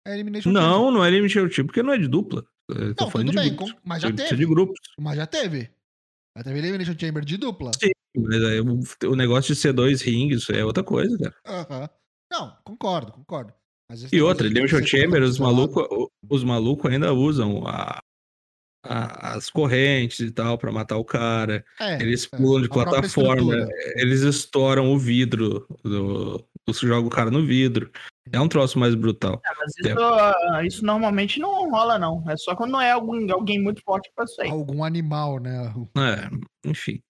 [0.08, 0.62] É Elimination Chamber.
[0.70, 2.46] Não, não é limite tipo, porque não é de dupla.
[2.70, 3.76] Eu Não, tudo de bem, grupos.
[3.84, 4.36] mas já teve.
[4.36, 4.80] de grupos.
[4.98, 5.70] Mas já teve.
[6.38, 7.72] Já teve Elimination Chamber de dupla.
[7.80, 7.92] Sim.
[8.18, 11.36] Mas aí o, negócio de ser dois rings é outra coisa, cara.
[11.46, 11.90] Aham.
[12.32, 13.54] Não, concordo, concordo.
[14.12, 15.84] E outra, Elimination Chamber, os malucos
[16.30, 18.00] os maluco ainda usam a-
[18.84, 21.66] a- as correntes e tal pra matar o cara.
[21.80, 26.38] É, Eles é, pulam de a própria plataforma, eles estouram o vidro, do,
[26.68, 27.92] do- joga o cara no vidro.
[28.32, 29.42] É um troço mais brutal.
[29.46, 32.24] É, mas isso, ah, isso normalmente não rola, não.
[32.30, 34.50] É só quando não é algum, alguém muito forte pra aí.
[34.50, 35.74] Algum animal, né?
[35.98, 37.02] É, enfim.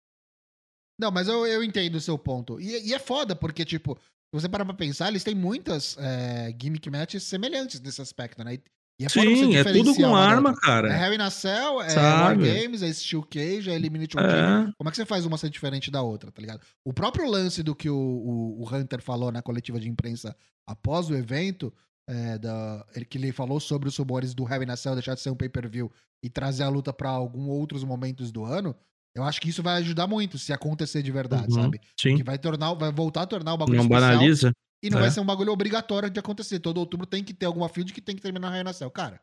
[0.99, 2.59] Não, mas eu, eu entendo o seu ponto.
[2.59, 6.53] E, e é foda, porque, tipo, se você parar pra pensar, eles têm muitas é,
[6.61, 8.55] gimmick matches semelhantes nesse aspecto, né?
[8.55, 8.61] E
[9.05, 10.89] é Sim, é tudo com arma, cara.
[10.89, 11.95] É Harry na Cell, é?
[11.95, 14.69] War Games, é Steel Cage, é Elimination Chamber.
[14.69, 16.61] É, Como é que você faz uma ser diferente da outra, tá ligado?
[16.83, 20.35] O próprio lance do que o, o- o Hunter falou na coletiva de imprensa
[20.67, 21.73] após o evento,
[22.07, 25.29] é, da, ele, que ele falou sobre os rumores do Heaven Cell deixar de ser
[25.29, 25.91] um pay-per-view
[26.23, 28.75] e trazer a luta pra alguns outros momentos do ano,
[29.15, 31.79] eu acho que isso vai ajudar muito se acontecer de verdade, Uhum, sabe?
[31.99, 32.15] sim.
[32.17, 34.51] Que vai tornar, vai voltar a tornar o bagulho Não especial banaliza.
[34.81, 35.01] E não é.
[35.01, 36.59] vai ser um bagulho obrigatório de acontecer.
[36.59, 38.91] Todo outubro tem que ter alguma field que tem que terminar Heaven Cell.
[38.91, 39.21] Cara,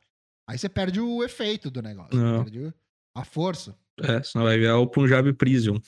[0.48, 2.44] aí você perde o efeito do negócio, Não.
[2.44, 2.72] perde
[3.14, 3.76] a força.
[4.00, 5.80] É, senão vai virar o Punjab Prison.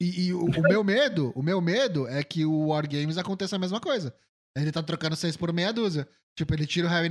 [0.00, 3.56] E, e o, o meu medo, o meu medo é que o War Games aconteça
[3.56, 4.14] a mesma coisa.
[4.56, 6.08] Ele tá trocando seis por meia dúzia.
[6.36, 7.08] Tipo, ele tira o Harry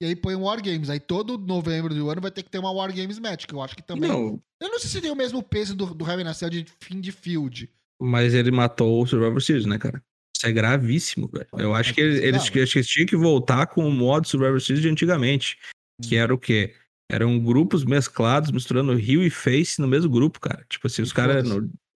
[0.00, 0.90] e aí põe um War Games.
[0.90, 3.60] Aí todo novembro do ano vai ter que ter uma War Games match, que eu
[3.62, 4.08] acho que também.
[4.08, 7.12] Não, Eu não sei se tem o mesmo peso do, do Harry de fim de
[7.12, 7.70] field.
[8.00, 10.02] mas ele matou o Survivor Series, né, cara?
[10.38, 11.48] Isso é gravíssimo, velho.
[11.58, 12.50] Eu acho que eles, eles, Não.
[12.52, 15.58] que eles tinham que voltar com o modo Survivor Series de antigamente.
[16.00, 16.22] Que Hum.
[16.22, 16.74] era o quê?
[17.10, 20.64] Eram grupos mesclados, misturando Rio e Face no mesmo grupo, cara.
[20.68, 21.44] Tipo assim, os caras.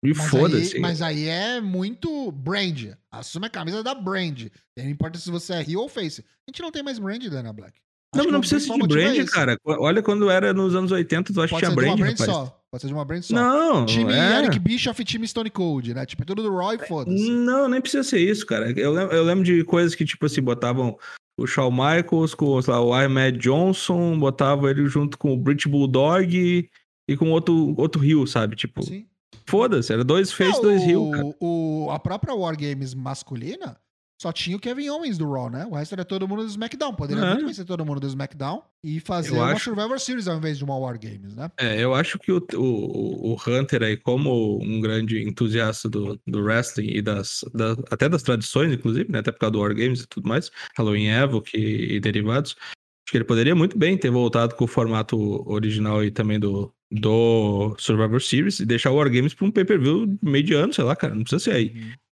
[0.05, 0.79] E foda-se.
[0.79, 2.93] Mas aí é muito brand.
[3.11, 4.47] Assume a camisa da brand.
[4.79, 6.21] Não importa se você é heel ou face.
[6.21, 7.81] A gente não tem mais brand, Dana Black.
[8.15, 9.59] Não, Acho não o precisa ser de é brand, cara.
[9.65, 12.31] Olha quando era nos anos 80, tu acha que tinha uma brand, brand rapaz.
[12.31, 12.58] só.
[12.71, 13.35] Pode ser de uma brand só.
[13.35, 14.39] Não, Time é.
[14.41, 16.05] Eric Bischoff e time Stone Cold, né?
[16.05, 17.31] Tipo, é tudo do Raw e foda-se.
[17.31, 18.71] Não, nem precisa ser isso, cara.
[18.79, 20.99] Eu lembro, eu lembro de coisas que, tipo assim, botavam
[21.41, 25.67] o Shawn Michaels com sei lá, o Ahmed Johnson, botavam ele junto com o British
[25.71, 26.69] Bulldog
[27.09, 28.55] e com outro, outro Rio, sabe?
[28.55, 29.07] Tipo, Sim.
[29.47, 31.25] foda-se, era dois face, dois Rio, cara.
[31.41, 33.79] o- a própria War Games masculina
[34.21, 35.65] só tinha o Kevin Owens do Raw, né?
[35.71, 36.93] O resto era todo mundo do SmackDown.
[36.95, 37.29] Poderia É.
[37.35, 40.37] muito bem ser todo mundo do SmackDown e fazer Eu uma acho- Survivor Series ao
[40.39, 41.51] invés de uma War Games, né?
[41.57, 46.43] É, eu acho que o, o, o Hunter aí, como um grande entusiasta do, do
[46.43, 49.21] wrestling e das, da- até das tradições, inclusive, né?
[49.21, 53.13] Até por causa do War Games e tudo mais, Halloween Evoque e, e derivados, acho
[53.13, 55.17] que ele poderia muito bem ter voltado com o formato
[55.49, 60.19] original e também do, do Survivor Series e deixar o War Games pra um pay-per-view
[60.21, 61.15] meio de ano, sei lá, cara.
[61.15, 61.69] Não precisa ser aí,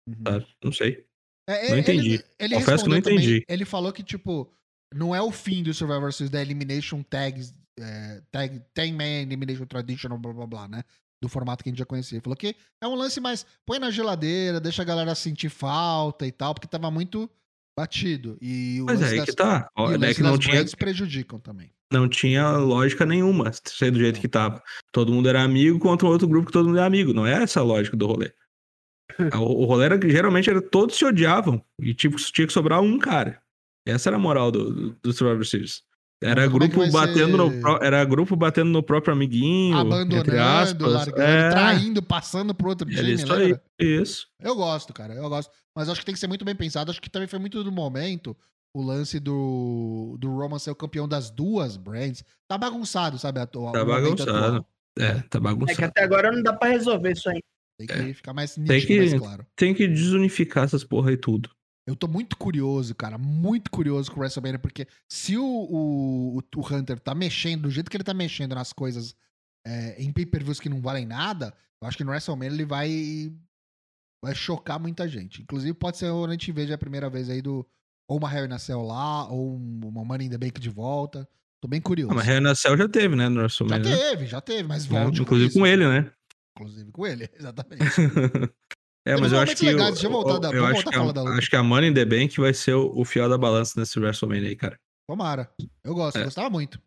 [0.07, 0.23] Uhum, uhum.
[0.23, 0.43] tá?
[0.63, 1.05] Não sei.
[1.47, 2.09] É, Não ele- entendi.
[2.13, 3.45] Ele, ele Confesso que não também, entendi.
[3.47, 4.51] Ele falou que, tipo,
[4.93, 9.65] não é o fim do Survivor Series da Elimination Tags, é, tag, 10 Man Elimination
[9.65, 10.83] Traditional, blá blá blá, né?
[11.21, 12.15] Do formato que a gente já conhecia.
[12.17, 13.45] Ele falou que é um lance mais.
[13.65, 17.29] Põe na geladeira, deixa a galera sentir falta e tal, porque tava muito
[17.77, 18.37] batido.
[18.41, 19.69] E o Mas lance aí das, que tá.
[19.75, 21.71] Ó, É que não tinha, prejudicam também.
[21.93, 24.61] não tinha lógica nenhuma ser do jeito que tava.
[24.91, 27.13] Todo mundo era amigo contra um outro grupo que todo mundo é amigo.
[27.13, 28.31] Não é essa a lógica do rolê.
[29.35, 31.63] O, o rolê era que geralmente era todos se odiavam.
[31.79, 33.41] E tipo, tinha que sobrar um cara.
[33.87, 35.81] Essa era a moral do, do, do Survivor Series.
[36.23, 39.75] Era Mas é grupo vai batendo ser- no pró- era grupo batendo no próprio amiguinho,
[39.75, 40.93] entre Abandonando, aspas.
[40.93, 43.55] largando, é, traindo, passando pro outro time, isso aí.
[43.79, 44.27] Isso.
[44.39, 45.51] Eu gosto, cara, eu gosto.
[45.75, 46.91] Mas acho que tem que ser muito bem pensado.
[46.91, 48.37] Acho que também foi muito do momento
[48.75, 52.23] o lance do, do Roman ser o campeão das duas brands.
[52.47, 53.39] Tá bagunçado, sabe?
[53.39, 54.29] A, o Tá bagunçado.
[54.31, 54.67] atual.
[54.99, 55.85] É, tá É que bagunçado.
[55.85, 57.41] até agora não dá pra resolver isso aí.
[57.87, 59.45] Tem que ficar mais Tem nítido, que- mais claro.
[59.55, 61.49] Tem que desunificar essas porra e tudo.
[61.87, 66.73] Eu tô muito curioso, cara, muito curioso com o WrestleMania, porque se o, o, o-
[66.73, 69.15] Hunter tá mexendo do jeito que ele tá mexendo nas coisas
[69.65, 73.33] é, em pay-per-views que não valem nada, eu acho que no WrestleMania ele vai
[74.23, 75.41] vai chocar muita gente.
[75.41, 77.65] Inclusive, pode ser onde a gente veja a primeira vez aí do
[78.07, 80.69] ou uma Hell in a Cell lá, ou um- uma Money in the Bank de
[80.69, 81.27] volta.
[81.61, 82.11] Tô bem curioso.
[82.11, 83.89] Ah, mas Hell in a Cell já teve, né, no já WrestleMania.
[83.89, 83.97] né?
[83.97, 85.01] teve, já teve, mas Né?
[85.01, 86.11] volte Inclusive com ele, né?
[86.57, 87.83] Inclusive com ele, exatamente.
[89.03, 89.65] É, mas eu acho que.
[89.65, 91.37] legais, o- deixa eu voltar da- eu vamos acho que a a- falar da luta.
[91.39, 93.99] Acho que a Money in the Bank vai ser o, o fiel da balança nesse
[93.99, 94.79] WrestleMania aí, cara.
[95.09, 95.51] Tomara.
[95.83, 96.25] Eu gosto, eu É.
[96.25, 96.79] gostava muito.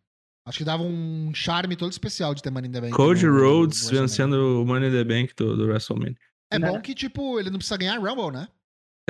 [0.46, 2.92] Acho que dava um charme todo especial de ter Money in the Bank.
[2.94, 6.14] Cody no- Rhodes vencendo o Money in the Bank do, do WrestleMania.
[6.52, 6.70] É Né?
[6.70, 8.46] bom que, tipo, ele não precisa ganhar Rumble, né?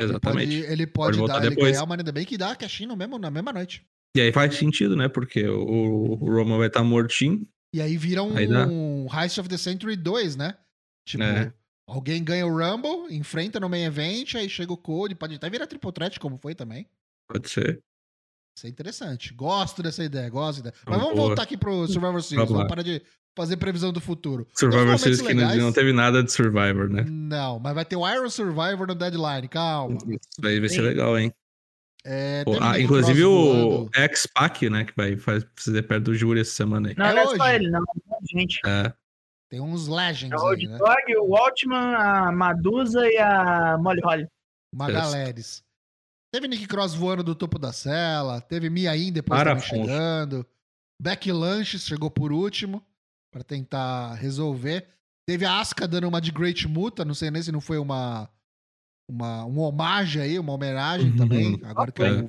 [0.00, 0.54] Exatamente.
[0.54, 1.72] Ele pode, ele pode, Pode voltar dar, ele depois.
[1.72, 3.86] ganhar o Money in the Bank e dar cash no mesmo, na mesma noite.
[4.16, 5.08] E aí faz sentido, né?
[5.08, 7.46] Porque o, o Roman vai estar mortinho.
[7.74, 10.54] E aí vira um, Aí um Heist of the Century 2, né?
[11.04, 11.52] Tipo, É.
[11.88, 15.66] alguém ganha o Rumble, enfrenta no main event, aí chega o Cody, pode até virar
[15.66, 16.87] triple threat, como foi também.
[17.28, 17.82] Pode ser.
[18.56, 19.34] Isso é interessante.
[19.34, 20.84] Gosto dessa ideia, gosto dessa ideia.
[20.87, 21.26] Mas vamos boa.
[21.26, 22.48] voltar aqui pro Survivor Series.
[22.48, 23.02] Vamos parar de
[23.37, 24.46] fazer previsão do futuro.
[24.54, 25.60] Survivor Series que não, legais.
[25.60, 27.04] não teve nada de Survivor, né?
[27.08, 29.96] Não, mas vai ter o Iron Survivor no deadline, calma.
[30.06, 31.32] Isso vai, vai ser legal, hein?
[32.06, 33.88] É, ah, inclusive o.
[33.94, 34.84] X-Pac, né?
[34.84, 36.94] Que vai fazer perto do júri essa semana aí.
[36.98, 37.54] Não, É não é só hoje.
[37.54, 37.80] ele, não.
[37.82, 38.60] É gente.
[38.66, 38.92] É.
[39.50, 40.78] Tem uns É Legends o aí, Road né?
[41.18, 44.26] O Waltman, a Madusa e a Molly Holly.
[44.72, 44.98] Uma Certo.
[44.98, 45.64] galeres.
[46.32, 48.40] Teve Nick Cross voando do topo da cela.
[48.40, 50.44] Teve Mia In depois Para, chegando.
[51.00, 52.84] Becky Lanches chegou por último
[53.32, 54.86] pra tentar resolver.
[55.26, 58.28] Teve a Asuka dando uma de Great Muta, não sei nem se não foi uma,
[59.08, 61.16] uma, uma homagem aí, uma homenagem Uhum.
[61.16, 61.60] também.
[61.64, 62.28] Agora que é o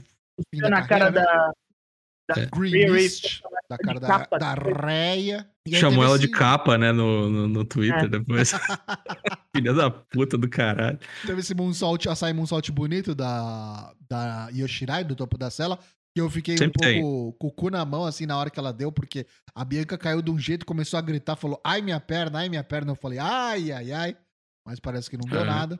[0.53, 1.25] fim da na cara carreira, né?
[1.25, 2.41] da.
[2.41, 2.45] É.
[2.47, 4.39] Green Mist, Ripley, da de cara da, capa.
[4.39, 5.47] da Reia.
[5.69, 8.07] Chamou ela de capa, né, no, no, no Twitter É.
[8.07, 8.51] depois.
[9.55, 10.97] Filha da puta do caralho.
[11.25, 15.77] Teve esse moonsault, açaí moonsault bonito da, da Yoshirai, do topo da cela.
[16.15, 17.01] Que eu fiquei Sempre um tem.
[17.01, 19.95] pouco com o cu na mão, assim, na hora que ela deu, porque a Bianca
[19.97, 22.91] caiu de um jeito, começou a gritar, falou, ai minha perna, ai minha perna.
[22.91, 24.17] Eu falei, ai, ai, ai.
[24.65, 25.45] Mas parece que não deu É.
[25.45, 25.79] nada.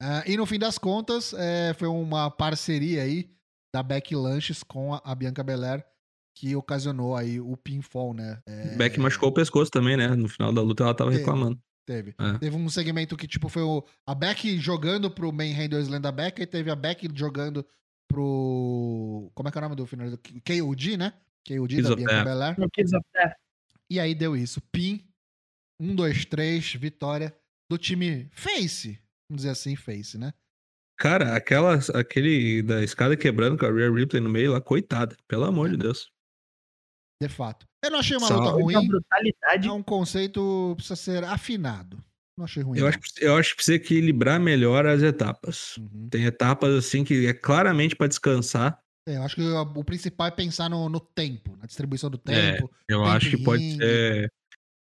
[0.00, 3.30] Ah, e no fim das contas, é, foi uma parceria aí
[3.74, 5.84] da Beck Lanches com a, a Bianca Belair,
[6.34, 8.40] que ocasionou aí o pinfall, né?
[8.46, 10.08] É, Beck machucou o pescoço também, né?
[10.08, 11.16] No final da luta ela tava É.
[11.18, 11.58] reclamando.
[11.86, 12.14] Teve.
[12.18, 12.38] É.
[12.38, 16.10] Teve um segmento que, tipo, foi o, a Beck jogando pro main handle slam da
[16.10, 17.64] Beck, e teve a Beck jogando
[18.08, 19.30] pro.
[19.34, 20.08] Como é que é o nome do final?
[20.44, 21.12] KOD, né?
[21.46, 22.24] KOD da Bianca.
[22.24, 22.56] Belair.
[23.88, 24.60] E aí deu isso.
[24.72, 25.06] Pin.
[25.80, 27.36] Um, dois, três, vitória
[27.70, 28.98] do time Face.
[29.28, 30.32] Vamos dizer assim, Face, né?
[30.98, 35.16] Cara, aquela, aquele da escada quebrando com a Rhea Ripley no meio lá, coitada.
[35.28, 36.10] Pelo amor de Deus.
[37.22, 37.66] De fato.
[37.84, 38.88] Eu não achei uma Só- luta ruim.
[38.88, 39.68] brutalidade.
[39.68, 42.02] É um conceito que precisa ser afinado.
[42.38, 42.78] Não achei ruim.
[42.78, 42.88] Eu não.
[42.88, 45.76] acho, que- eu acho que precisa equilibrar melhor as etapas.
[45.78, 46.08] Uhum.
[46.10, 48.78] Tem etapas assim que é claramente pra descansar.
[49.08, 52.52] É, eu acho que o, principal é pensar no, no tempo, na distribuição do É.
[52.56, 52.70] tempo.
[52.88, 53.78] Eu Tempo acho que em pode ringue.
[53.84, 54.32] ser.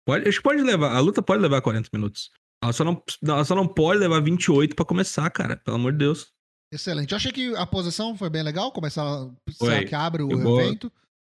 [0.07, 0.95] Pode, acho que pode levar.
[0.95, 2.29] A luta pode levar 40 minutos.
[2.63, 5.57] Ela só não, ela só não pode levar 28 pra começar, cara.
[5.57, 6.31] Pelo amor de Deus.
[6.73, 7.11] Excelente.
[7.11, 9.85] Eu achei que a posição foi bem legal, começar Foi.
[9.85, 10.91] que abre o evento.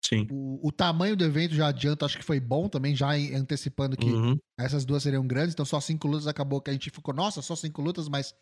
[0.06, 0.28] Sim.
[0.30, 4.06] O, o tamanho do evento já adianta, acho que foi bom também, já antecipando que
[4.12, 4.38] Uhum.
[4.60, 5.54] essas duas seriam grandes.
[5.54, 8.36] Então só cinco lutas acabou que a gente ficou, nossa, só cinco lutas, mas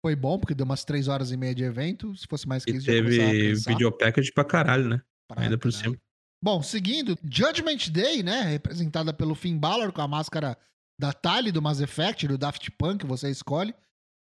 [0.00, 2.16] foi bom, porque deu umas três horas e meia de evento.
[2.16, 5.02] Se fosse mais que isso, a teve video package pra caralho, né?
[5.28, 5.96] Pra Ainda por cima.
[6.42, 8.42] Bom, seguindo, Judgment Day, né?
[8.42, 10.56] Representada pelo Finn Balor com a máscara
[10.98, 13.74] da Tali do Mass Effect, do Daft Punk, você escolhe,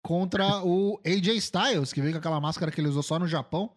[0.05, 3.75] contra o AJ Styles, que veio com aquela máscara que ele usou só no Japão,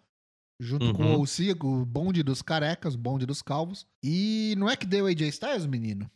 [0.60, 1.16] junto com Uhum.
[1.18, 3.88] o OC, o bonde dos carecas, o bonde dos calvos.
[4.04, 6.10] E não é que deu AJ Styles, menino?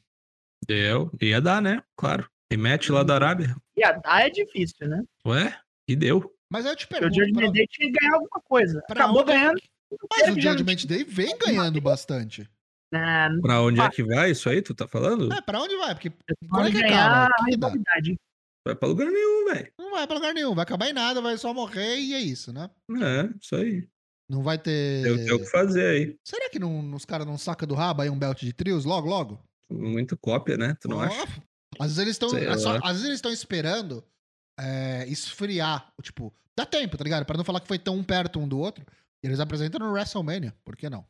[0.67, 1.11] Deu.
[1.21, 1.83] Ia dar, né?
[1.97, 2.29] Claro.
[2.51, 3.55] Rematch lá da Arábia.
[3.75, 5.03] E a dar é difícil, né?
[5.25, 5.59] Ué?
[5.87, 6.31] E deu.
[6.51, 8.81] Mas eu te Porque o pergunto, Judgment pra, Day tinha que ganhar alguma coisa.
[8.87, 9.61] pra Acabou onde- ganhando.
[10.11, 12.47] mas o Judgment Day vem ganhando bastante.
[12.93, 14.61] Não Pra onde é que vai isso aí?
[14.61, 15.33] Tu tá falando?
[15.33, 15.95] É, pra onde vai?
[15.95, 16.11] Porque
[16.49, 17.29] quando é que acaba?
[17.45, 18.17] Que que.
[18.65, 19.73] Vai pra lugar nenhum, velho.
[19.77, 22.53] Não vai pra lugar nenhum, vai acabar em nada, vai só morrer e é isso,
[22.53, 22.69] né?
[22.91, 23.87] É, isso aí.
[24.29, 25.03] Não vai ter.
[25.03, 26.17] Tem, tem o que fazer aí.
[26.23, 29.09] Será que não, os caras não sacam do rabo aí um belt de trios logo,
[29.09, 29.39] logo?
[29.69, 30.77] Muito cópia, né?
[30.79, 31.27] Tu não Ó, acha?
[31.79, 32.37] Às vezes eles estão.
[32.37, 32.47] É.
[32.47, 34.03] Às vezes eles estão esperando
[34.57, 35.91] é, esfriar.
[36.01, 37.25] Tipo, dá tempo, tá ligado?
[37.25, 38.85] Pra não falar que foi tão perto um do outro.
[39.21, 41.05] Eles apresentam no WrestleMania, por que não?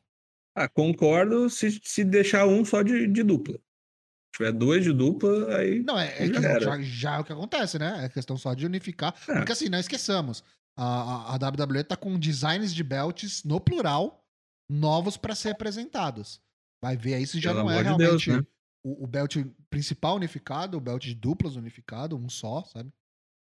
[0.56, 3.56] Ah, concordo se, se deixar um só de, de dupla.
[3.56, 5.82] Se tiver dois de dupla, aí.
[5.84, 6.60] Não, é, é Já era.
[6.62, 8.06] já, já é o que acontece, né?
[8.06, 9.16] É questão só de unificar.
[9.28, 9.38] É.
[9.38, 10.44] Porque assim, não esqueçamos.
[10.78, 14.24] A, a, a WWE tá com designs de belts no plural
[14.70, 16.42] novos pra ser apresentados.
[16.82, 18.54] Vai ver aí se já Pelo não é de Deus, realmente né?
[18.84, 19.38] o, o belt
[19.70, 22.92] principal unificado, o belt de duplas unificado, um só, sabe?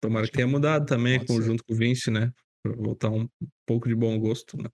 [0.01, 2.31] Tomara que tenha mudado também, junto com o Vince, né?
[2.63, 3.27] Pra voltar um
[3.65, 4.69] pouco de bom gosto, né?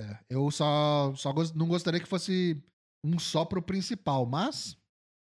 [0.00, 2.60] É, eu só, só gos- não gostaria que fosse
[3.04, 4.76] um só pro principal, mas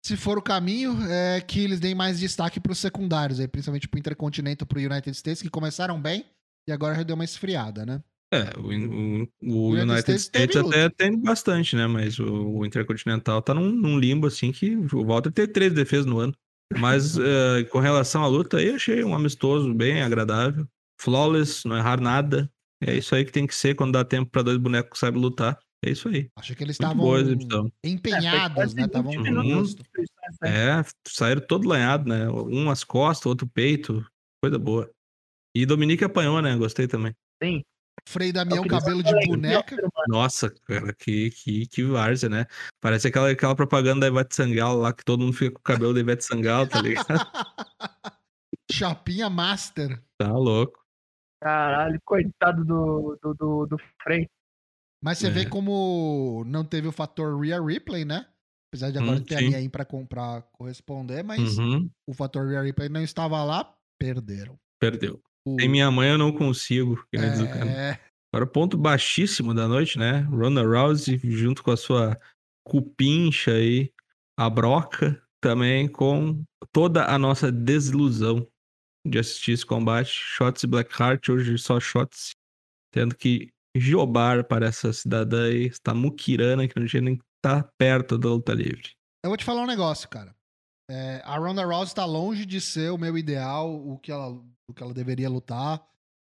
[0.05, 3.99] se for o caminho, é que eles deem mais destaque pros secundários, aí, principalmente pro
[3.99, 6.25] Intercontinental, pro United States, que começaram bem
[6.67, 8.01] e agora já deu uma esfriada, né?
[8.33, 11.85] É, o, o, o United United States States até tem bastante, né?
[11.85, 12.25] Mas o,
[12.57, 16.33] o Intercontinental tá num, num limbo assim que o Walter teve três defesas no ano.
[16.79, 20.67] Mas eh, com relação à luta aí, achei um amistoso bem agradável.
[20.99, 22.49] Flawless, não errar nada.
[22.85, 25.21] É isso aí que tem que ser quando dá tempo pra dois bonecos que sabem
[25.21, 25.57] lutar.
[25.85, 26.29] É isso aí.
[26.37, 27.05] Acho que eles estavam
[27.83, 28.85] empenhados, É, né?
[28.85, 29.75] Estavam 20 com minutos.
[29.75, 29.83] gosto.
[30.43, 32.29] É, saíram todo lanhado, né?
[32.29, 34.05] Um as costas, outro peito.
[34.41, 34.89] Coisa boa.
[35.55, 36.55] E Dominique apanhou, né?
[36.55, 37.13] Gostei também.
[37.41, 37.61] Sim.
[38.07, 39.77] Frei Damião, cabelo de boneca.
[40.07, 42.45] Nossa, cara, que, que, que várzea, né?
[42.81, 45.93] Parece aquela, aquela propaganda da Ivete Sangalo lá, que todo mundo fica com o cabelo
[45.93, 47.07] da Ivete Sangalo, tá ligado?
[48.71, 50.01] Chapinha Master.
[50.17, 50.82] tá louco.
[51.43, 54.29] Caralho, coitado do, do, do, do Frei.
[55.03, 55.29] Mas você É.
[55.29, 58.25] vê como não teve o fator Rhea Ripley, né?
[58.71, 59.49] Apesar de agora Hum, ter a sim.
[59.49, 59.85] Nia aí pra,
[60.53, 64.57] corresponder, mas Uhum, o fator Rhea Ripley não estava lá, perderam.
[64.79, 65.21] perdeu.
[65.45, 66.95] O- Sem minha mãe eu não consigo.
[67.11, 67.69] que nem diz o cara.
[67.69, 67.99] é,
[68.33, 70.21] Agora, ponto baixíssimo da noite, né?
[70.21, 72.17] Ronda Rousey junto com a sua
[72.65, 73.91] cupincha aí,
[74.39, 78.47] a broca, também com toda a nossa desilusão
[79.05, 80.09] de assistir esse combate.
[80.11, 82.31] Shots e Blackheart, hoje só shots,
[82.91, 88.17] tendo que jobar para essa cidadã aí, esta muquirana que não tinha nem tá perto
[88.17, 88.91] da luta livre.
[89.23, 90.33] eu vou te falar um negócio, cara.
[90.89, 94.29] É, a Ronda Rousey tá longe de ser o meu ideal, o que ela,
[94.69, 95.79] o que ela deveria lutar,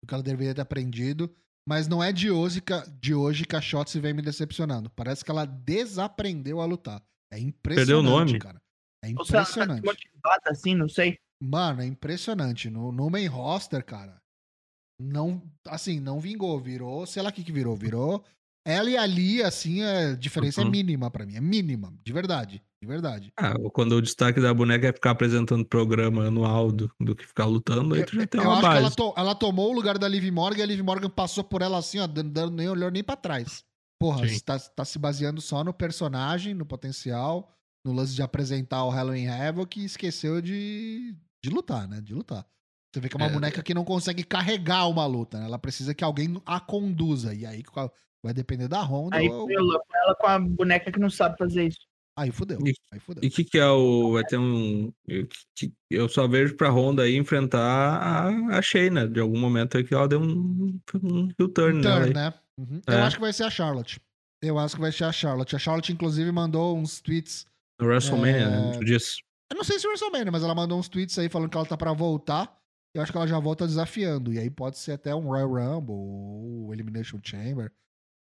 [0.03, 1.33] o que ela deveria ter aprendido.
[1.67, 4.89] Mas não é de hoje, que, de hoje que a Shotzi vem me decepcionando.
[4.91, 7.01] Parece que ela desaprendeu a lutar.
[7.31, 8.39] É impressionante, Perdeu o nome.
[8.39, 8.61] cara.
[9.03, 9.81] É Ou se ela tá impressionante.
[9.81, 11.17] desmotivada assim, não sei.
[11.41, 12.69] Mano, é impressionante.
[12.69, 14.21] No, no main roster, cara,
[14.99, 16.59] não, assim, não vingou.
[16.59, 17.75] Virou, sei lá o que que virou.
[17.75, 18.23] Virou
[18.67, 20.71] ela e ali, assim, a diferença é Uhum.
[20.71, 21.35] mínima pra mim.
[21.35, 22.63] É mínima, de verdade.
[22.81, 23.31] De verdade.
[23.37, 27.45] Ah, quando o destaque da boneca é ficar apresentando programa anual do, do que ficar
[27.45, 28.95] lutando, aí tu já tem Eu uma acho que ela, base.
[28.95, 31.77] to- ela tomou o lugar da Liv Morgan e a Liv Morgan passou por ela
[31.77, 33.63] assim, ó, dando, nem olhou nem pra trás.
[33.99, 37.54] Porra, tá, tá se baseando só no personagem, no potencial,
[37.85, 42.01] no lance de apresentar o Halloween Havoc e esqueceu de, de lutar, né?
[42.01, 42.45] De lutar.
[42.93, 43.31] Você vê que é uma É.
[43.33, 45.45] boneca que não consegue carregar uma luta, né?
[45.45, 47.33] Ela precisa que alguém a conduza.
[47.33, 47.63] E aí
[48.23, 49.17] vai depender da Honda.
[49.17, 51.79] Aí ou- foi louco, ela com a boneca que não sabe fazer isso.
[52.17, 52.57] Aí fudeu.
[52.65, 53.21] E- Aí fudeu.
[53.23, 54.13] E o que, que é o.
[54.13, 54.91] Vai ter um.
[55.91, 59.07] Eu, só vejo pra Honda aí enfrentar a, a Shayna.
[59.07, 62.13] De algum momento aí que ela deu um, um heel turn, nela Turn, aí.
[62.13, 62.33] né?
[62.57, 62.81] Uhum.
[62.87, 62.93] É.
[62.93, 63.99] Eu acho que vai ser a Charlotte.
[64.41, 65.55] Eu acho que vai ser a Charlotte.
[65.55, 67.45] A Charlotte, inclusive, mandou uns tweets
[67.79, 68.49] No WrestleMania, É.
[68.49, 68.71] né?
[68.77, 69.17] Tu disse.
[69.51, 71.77] Eu não sei se WrestleMania, mas ela mandou uns tweets aí falando que ela tá
[71.77, 72.55] pra voltar.
[72.95, 74.33] Eu acho que ela já volta desafiando.
[74.33, 77.71] E aí pode ser até um Royal Rumble ou Elimination Chamber.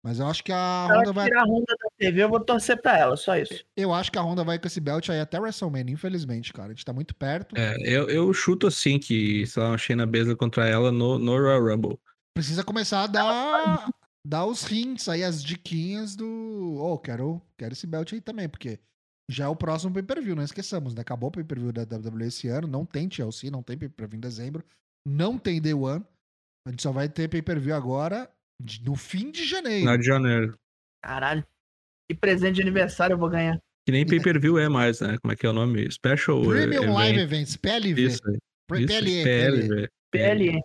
[0.04, 1.26] Mas eu acho que a Se ela Honda vai.
[1.26, 3.64] tirar a Honda da TV, eu vou torcer pra ela, só isso.
[3.76, 6.68] Eu acho que a Honda vai com esse belt aí até WrestleMania, infelizmente, cara.
[6.68, 7.56] A gente tá muito perto.
[7.58, 11.32] É, eu, eu chuto assim que, sei lá, uma Shayna Baszler contra ela no, no
[11.32, 11.98] Royal Rumble.
[12.32, 13.90] Precisa começar a dar,
[14.24, 16.76] dar os hints aí, as diquinhas do.
[16.80, 18.78] Oh, quero, quero esse belt aí também, porque
[19.30, 21.02] já é o próximo pay-per-view, não esqueçamos, né?
[21.02, 24.64] Acabou o pay-per-view da WWE esse ano, não tem TLC, não tem pay-per-view em dezembro,
[25.06, 26.04] não tem Day One.
[26.66, 28.30] A gente só vai ter pay-per-view agora
[28.84, 29.80] no fim de janeiro.
[29.80, 30.58] Final de janeiro.
[31.02, 31.46] Caralho.
[32.10, 33.58] Que presente de aniversário eu vou ganhar.
[33.86, 35.16] Que nem pay-per-view é mais, né?
[35.22, 35.90] Como é que é o nome?
[35.90, 36.94] Special Premium Event.
[36.94, 38.02] Live Events, PLV.
[38.02, 38.38] Isso, aí,
[38.86, 39.88] PLE, PLE.
[40.10, 40.60] PLV.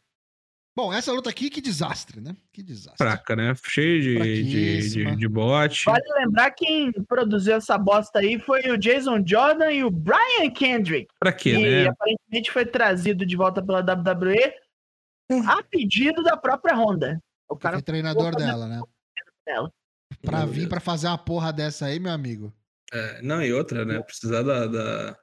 [0.75, 2.35] Bom, essa luta aqui, que desastre, né?
[2.51, 2.97] Que desastre.
[2.97, 3.53] Fraca, né?
[3.63, 5.85] Cheio de, de, de, de bote.
[5.85, 11.07] Vale lembrar quem produziu essa bosta aí foi o Jason Jordan e o Brian Kendrick.
[11.19, 11.87] Pra quê, que né?
[11.87, 14.53] aparentemente foi trazido de volta pela WWE
[15.47, 17.19] a pedido da própria Honda.
[17.47, 18.81] O cara foi treinador Porra, dela, né?
[19.45, 19.71] dela.
[20.21, 20.69] Pra Meu vir Deus.
[20.69, 22.53] pra fazer uma porra dessa aí, meu amigo.
[22.91, 24.01] É, não, e outra, né?
[24.01, 25.17] Precisar da, da,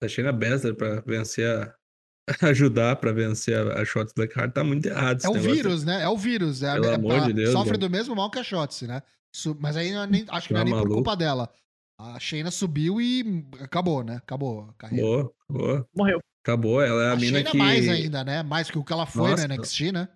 [0.00, 1.74] da Shayna Baszler pra vencer a.
[2.42, 5.20] ajudar pra vencer a, a Shots Blackheart tá muito errado.
[5.24, 6.02] É o vírus, né?
[6.02, 6.62] É o vírus.
[6.62, 7.78] É a- Pelo é- amor de Deus, Sofre mano.
[7.78, 9.02] do mesmo mal que a Shotzi, né?
[9.34, 11.48] Su- Mas aí não é nem- acho que não é Tá nem por culpa dela.
[11.98, 14.16] A Shayna subiu e acabou, né?
[14.16, 15.06] Acabou a carreira.
[15.06, 15.88] Acabou, acabou.
[15.96, 16.20] morreu.
[16.42, 17.56] Acabou, ela é a, a mina Shayna que.
[17.58, 18.42] mais ainda, né?
[18.42, 19.46] Mais que o que ela foi Nossa.
[19.46, 20.08] no NXT, né?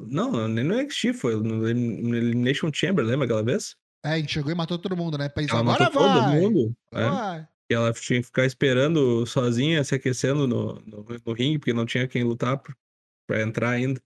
[0.00, 3.74] Não, nem no NXT, foi no Elim- no Elimination Chamber, lembra aquela vez?
[4.04, 5.28] É, a gente chegou e matou todo mundo, né?
[5.28, 6.40] Pensou, Ela agora matou todo vai!
[6.40, 6.72] mundo.
[6.94, 7.08] é.
[7.10, 7.48] vai.
[7.70, 11.84] E ela tinha que ficar esperando sozinha, se aquecendo no, no, no ringue, porque não
[11.84, 12.74] tinha quem lutar pra,
[13.26, 14.00] pra entrar ainda.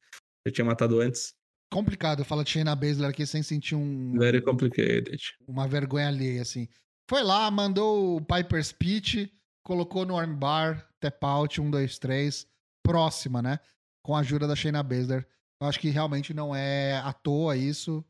[0.45, 1.35] Já tinha matado antes.
[1.73, 5.23] Complicado falar de Shayna Baszler aqui sem sentir um, Very complicated.
[5.47, 6.69] uma vergonha alheia, assim.
[7.09, 9.33] Foi lá, mandou o Piper Speech,
[9.65, 12.47] colocou no armbar, tap out, 1, 2, 3,
[12.85, 13.61] próxima, né?
[14.05, 15.27] Com a ajuda da Shayna Baszler.
[15.61, 18.05] Eu acho que realmente não é à toa isso.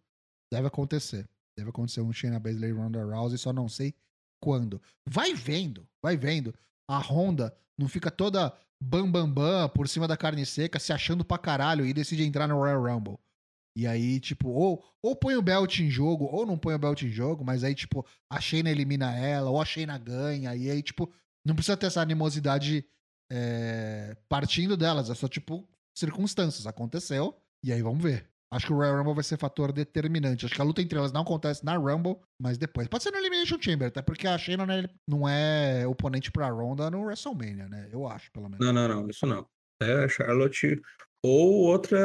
[0.50, 1.28] Deve acontecer.
[1.56, 3.94] Deve acontecer um Shayna Baszler e Ronda Rousey, só não sei
[4.42, 4.83] quando.
[5.09, 6.52] Vai vendo, vai vendo.
[6.90, 8.52] A Honda não fica toda
[8.83, 12.48] bam bam bam por cima da carne seca, se achando pra caralho e decide entrar
[12.48, 13.18] no Royal Rumble.
[13.76, 17.02] E aí, tipo, ou, ou põe o belt em jogo, ou não põe o belt
[17.02, 20.83] em jogo, mas aí, tipo, a Shayna elimina ela, ou a Shayna ganha, e aí,
[20.83, 21.11] tipo,
[21.46, 22.85] não precisa ter essa animosidade
[23.31, 26.66] é, partindo delas, é só, tipo, circunstâncias.
[26.66, 28.32] Aconteceu, e aí vamos ver.
[28.52, 30.44] Acho que o Royal Rumble vai ser fator determinante.
[30.44, 32.86] Acho que a luta entre elas não acontece na Rumble, mas depois.
[32.86, 36.50] Pode ser no Elimination Chamber, até porque a Shayna não é, não é oponente pra
[36.50, 37.88] Ronda no WrestleMania, né?
[37.90, 38.64] Eu acho, pelo menos.
[38.64, 39.46] Não, não, não, isso não.
[39.82, 40.78] É a Charlotte
[41.24, 41.98] ou outra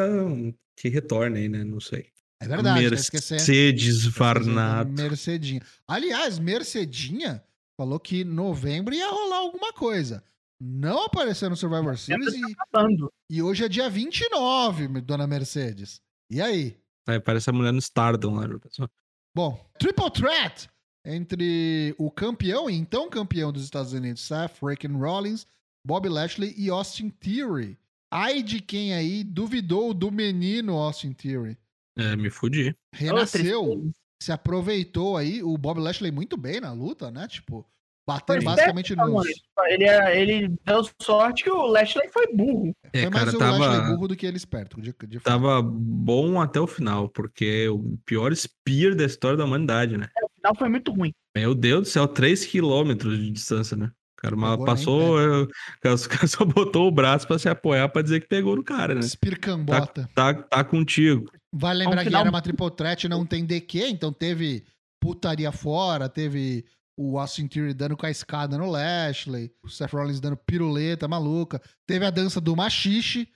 [0.78, 1.66] que retorne aí, né?
[1.66, 2.08] Não sei.
[2.42, 2.90] É verdade, tá.
[2.92, 4.92] Mercedes Tá Varnato.
[4.92, 5.62] Mercedinha.
[5.86, 7.44] Aliás, Mercedinha
[7.78, 10.24] falou que em novembro ia rolar alguma coisa.
[10.62, 12.42] Não apareceu no Survivor Series e,
[12.72, 13.12] Falando.
[13.30, 16.02] e hoje é dia 29, dona Mercedes.
[16.30, 16.78] E aí?
[17.08, 18.90] É, parece a mulher no Stardom lá, pessoal?
[19.36, 20.70] Bom, Triple Threat
[21.06, 25.48] entre o campeão e então campeão dos Estados Unidos, Seth Freaking Rollins,
[25.86, 27.78] Bob Lashley e Austin Theory.
[28.12, 31.58] Ai de quem aí duvidou do menino Austin Theory.
[31.98, 32.76] É, me fudi.
[32.94, 33.90] Renasceu.
[34.22, 37.28] se aproveitou aí o Bob Lashley muito bem na luta, né?
[37.28, 37.66] Tipo,
[38.08, 39.24] batendo basicamente mano.
[39.68, 42.74] Ele, é- ele deu sorte que o Lashley foi burro.
[42.94, 44.80] É, Foi mais cara, o Lashley burro do que ele esperto.
[44.82, 49.44] De, de tava bom até o final, porque é o pior spear da história da
[49.46, 50.08] humanidade, né?
[50.24, 51.14] O final foi muito ruim.
[51.36, 53.92] Meu Deus do céu, 3 quilômetros de distância, né?
[54.20, 55.48] cara mal Pegou nem passou, eu- o
[55.80, 58.64] cara o cara só botou o braço pra se apoiar pra dizer que pegou no
[58.64, 59.02] cara, né?
[59.02, 60.10] Espircambota.
[60.16, 61.30] Tá, tá contigo.
[61.54, 64.64] Vale lembrar que final- era uma triple threat, não tem DQ, então teve
[65.00, 66.66] putaria fora, teve
[66.98, 71.62] o Austin Theory dando com a escada no Lashley, o Seth Rollins dando piruleta maluca,
[71.86, 73.28] teve a dança do machixe,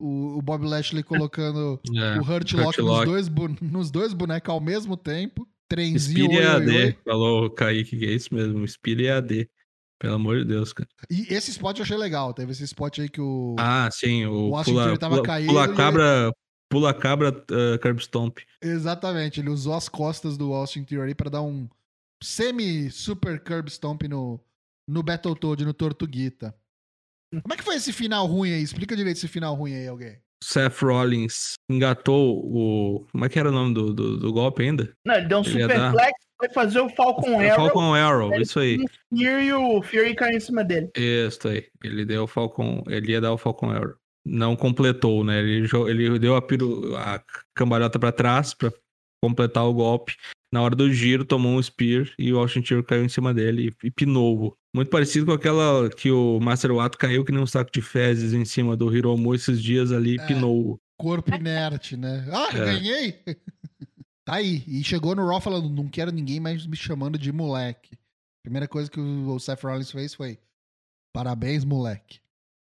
[0.00, 2.18] o, o Bob Lashley colocando É.
[2.20, 3.28] o Hurt Lock, nos, dois,
[3.60, 6.96] nos dois bonecos ao mesmo tempo, trenzinho, oi, EAD, oi.
[7.04, 9.50] falou o Kaique, que é isso mesmo, Speed EAD.
[10.00, 10.88] Pelo amor de Deus, cara.
[11.10, 13.56] E esse spot eu achei legal, teve esse spot aí que o...
[13.58, 16.32] Ah, sim, o O Austin pula, Theory tava pula, caído pula e ele- cabra,
[16.70, 18.38] pula cabra, uh, curb stomp.
[18.62, 21.68] Exatamente, ele usou as costas do Austin Theory pra dar um
[22.22, 24.40] semi-super curb stomp no,
[24.88, 26.54] no Battletoad, no Tortuguita.
[27.30, 28.62] Como é que foi esse final ruim aí?
[28.62, 30.18] Explica direito esse final ruim aí, alguém.
[30.42, 33.06] Seth Rollins engatou o.
[33.10, 34.92] Como é que era o nome do, do, do golpe ainda?
[35.04, 38.42] Não, ele deu um Ele superplex, foi fazer o Falcon É Arrow, Falcon Arrow, ele-
[38.44, 38.76] isso aí.
[38.78, 38.88] o
[39.18, 40.90] Fury e o Fury caiu em cima dele.
[40.96, 41.66] Isso aí.
[41.82, 42.82] Ele deu o Falcon.
[42.86, 43.94] Ele ia dar o Falcon Arrow.
[44.24, 45.40] Não completou, né?
[45.40, 47.20] Ele, jo- ele deu a, piru, a
[47.54, 48.72] cambalhota pra trás pra
[49.22, 50.16] completar o golpe.
[50.52, 53.68] Na hora do giro, tomou um spear e o Austin Theory caiu em cima dele
[53.82, 54.56] e, e pinou.
[54.74, 58.32] Muito parecido com aquela que o Master Wato caiu que nem um saco de fezes
[58.32, 60.26] em cima do Hiromu esses dias ali e É.
[60.26, 60.78] pinou.
[60.98, 62.26] Corpo inerte, né?
[62.32, 62.64] Ah, É.
[62.64, 63.22] ganhei!
[64.24, 64.64] tá aí.
[64.66, 67.98] E chegou no Raw falando, não quero ninguém mais me chamando de moleque.
[68.42, 70.38] Primeira coisa que o o Seth Rollins fez foi,
[71.12, 72.20] parabéns, moleque.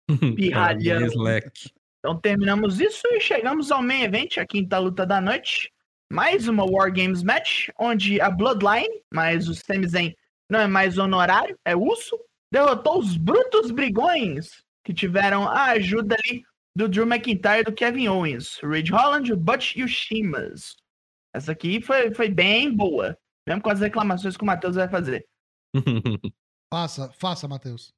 [0.35, 0.99] Pirralhão.
[0.99, 1.71] Parabéns, Leque.
[1.99, 5.71] Então terminamos isso e chegamos ao main event, a quinta luta da noite.
[6.11, 10.13] Mais uma War Games match, onde a Bloodline, mas o Sami Zayn
[10.49, 12.17] não é mais honorário, é Uso,
[12.51, 16.43] derrotou os Brutos Brigões, que tiveram a ajuda ali
[16.75, 20.75] do Drew McIntyre do Kevin Owens, o Ridge Holland, o Butch e o Shimas.
[21.33, 25.27] Essa aqui foi, foi bem boa, mesmo com as reclamações que o Matheus vai fazer.
[26.69, 27.93] Faça, faça, Matheus.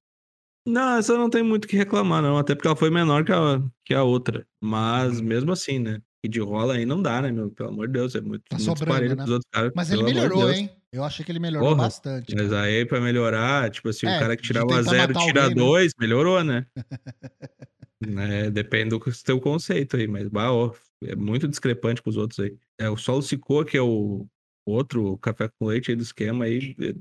[0.63, 2.37] Não, essa não tem muito o que reclamar, não.
[2.37, 4.47] Até porque ela foi menor que a, que a outra.
[4.61, 5.99] Mas mesmo assim, né?
[6.23, 7.49] E de rola aí não dá, né, meu?
[7.49, 9.21] Pelo amor de Deus, é muito, Tá muito sobrando, né?
[9.23, 9.71] outros caras.
[9.75, 10.69] Mas ele de melhorou, hein?
[10.91, 12.35] Eu achei que ele melhorou Porra, bastante.
[12.35, 12.63] Mas cara.
[12.63, 15.63] aí pra melhorar, tipo assim, É, o cara que tirava zero tira alguém, né?
[15.63, 16.65] dois, melhorou, né?
[18.05, 18.49] né?
[18.49, 22.57] Depende do teu conceito aí, mas bah, ó, é muito discrepante com os outros aí.
[22.79, 24.25] É o Solo Sikoa, que é o
[24.67, 26.93] outro café com leite aí do esquema aí, é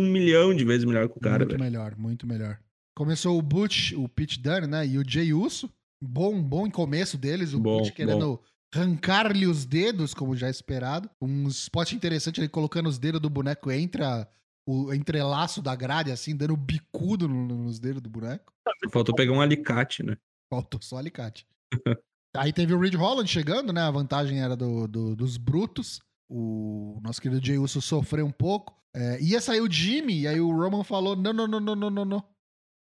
[0.00, 1.62] um milhão de vezes melhor que o cara, muito velho.
[1.62, 2.58] melhor, muito melhor.
[2.96, 4.86] Começou o Butch, o Pete Dunne, né?
[4.86, 5.70] E o Jay Uso.
[6.02, 7.54] Bom, bom começo deles.
[7.54, 8.40] O Bom, Butch querendo
[8.74, 11.08] arrancar-lhe os dedos, como já esperado.
[11.20, 14.26] Um spot interessante ele colocando os dedos do boneco entre a-
[14.66, 18.52] o entrelaço da grade, assim, dando bicudo no- nos dedos do boneco.
[18.90, 20.16] Faltou pegar um alicate, né?
[20.50, 21.46] Faltou só alicate.
[22.36, 23.82] Aí teve o Reed Holland chegando, né?
[23.82, 26.00] A vantagem era do, do- dos brutos.
[26.28, 28.74] O nosso querido Jay Uso sofreu um pouco.
[28.96, 31.90] É, ia sair o Jimmy, e aí o Roman falou: não, não, não, não, não,
[31.90, 32.24] não, não.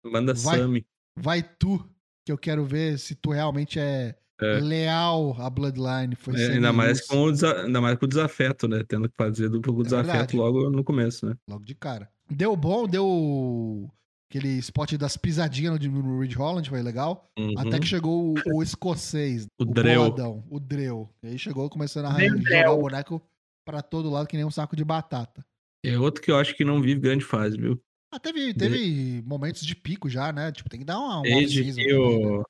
[0.04, 0.58] Manda Vai.
[0.58, 0.86] Sammy.
[1.18, 1.78] Vai tu,
[2.26, 4.58] que eu quero ver se tu realmente é, É.
[4.60, 6.14] leal à Bloodline.
[6.16, 8.82] Foi É, ainda, mais com o desa- ainda mais com o desafeto, né?
[8.88, 10.36] Tendo que fazer duplo com o É desafeto verdade.
[10.36, 11.34] logo no começo, né?
[11.48, 12.08] logo de cara.
[12.30, 13.88] Deu bom, deu
[14.30, 17.30] aquele spot das pisadinhas no, Ridge Holland, foi legal.
[17.38, 17.52] Uhum.
[17.58, 20.02] Até que chegou o, o escocês, O Dreu.
[20.04, 21.08] boladão, o Dreu.
[21.22, 22.72] E aí chegou começando a o jogar Dreu.
[22.72, 23.22] o boneco
[23.64, 25.44] pra todo lado que nem um saco de batata.
[25.84, 27.78] É outro que eu acho que não vive grande fase, viu?
[28.14, 30.50] Ah, teve, teve momentos de pico já, né?
[30.52, 32.42] Tipo, tem que dar uma, uma Desde que também, né?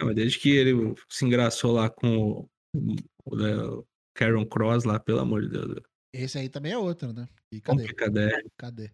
[0.00, 2.48] Não, mas desde que ele se engraçou lá com o,
[3.24, 5.80] o, né, o Karen Cross lá, pelo amor de Deus.
[6.12, 7.26] Esse aí também é outro, né?
[7.52, 7.92] E cadê?
[7.94, 8.42] Cadê?
[8.56, 8.90] Cadê?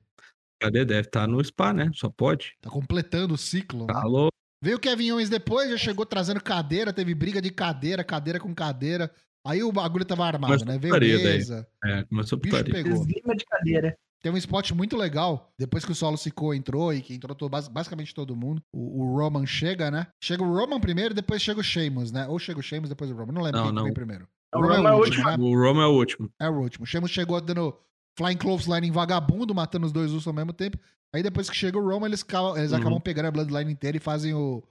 [0.61, 0.85] Cadê?
[0.85, 1.91] Deve estar no spa, né?
[1.95, 2.55] Só pode.
[2.61, 3.95] Tá completando o ciclo, né?
[3.97, 4.29] Alô?
[4.63, 8.55] Veio o Kevin Owens depois, já chegou trazendo cadeira, teve briga de cadeira, cadeira com
[8.55, 9.13] cadeira.
[9.45, 10.79] Aí o bagulho tava armado, Mas né?
[10.79, 11.25] Veio putaria daí.
[11.25, 12.73] mesa, É, começou putaria.
[12.73, 12.93] pegou.
[12.93, 13.99] Esgrima de cadeira.
[14.23, 17.51] Tem um spot muito legal, depois que o Solo Sikoa entrou e que entrou todo-
[17.51, 18.63] bas- basicamente todo mundo.
[18.73, 20.07] O, o Roman chega, né?
[20.23, 22.29] Chega o Roman primeiro, depois chega o Sheamus, né?
[22.29, 23.33] Ou chega o Sheamus, depois o Roman.
[23.33, 23.85] Não lembro Não, quem não.
[23.85, 24.29] vem primeiro.
[24.55, 25.25] O Roman é o último.
[25.25, 25.37] né?
[25.41, 26.31] O Roma é o último.
[26.41, 26.85] É o último.
[26.85, 27.77] O Sheamus chegou dando
[28.17, 30.79] Flying Clothesline em vagabundo, matando os dois ursos ao mesmo tempo.
[31.15, 32.79] Aí depois que chega o Roman, eles, ca- eles Uhum.
[32.79, 34.63] acabam pegando a Bloodline inteira e fazem o,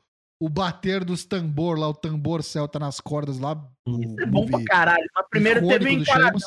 [0.42, 3.52] o bater dos tambor lá, o tambor celta nas cordas lá.
[3.88, 5.04] o É bom pra caralho.
[5.14, 6.40] Mas primeiro teve um icônico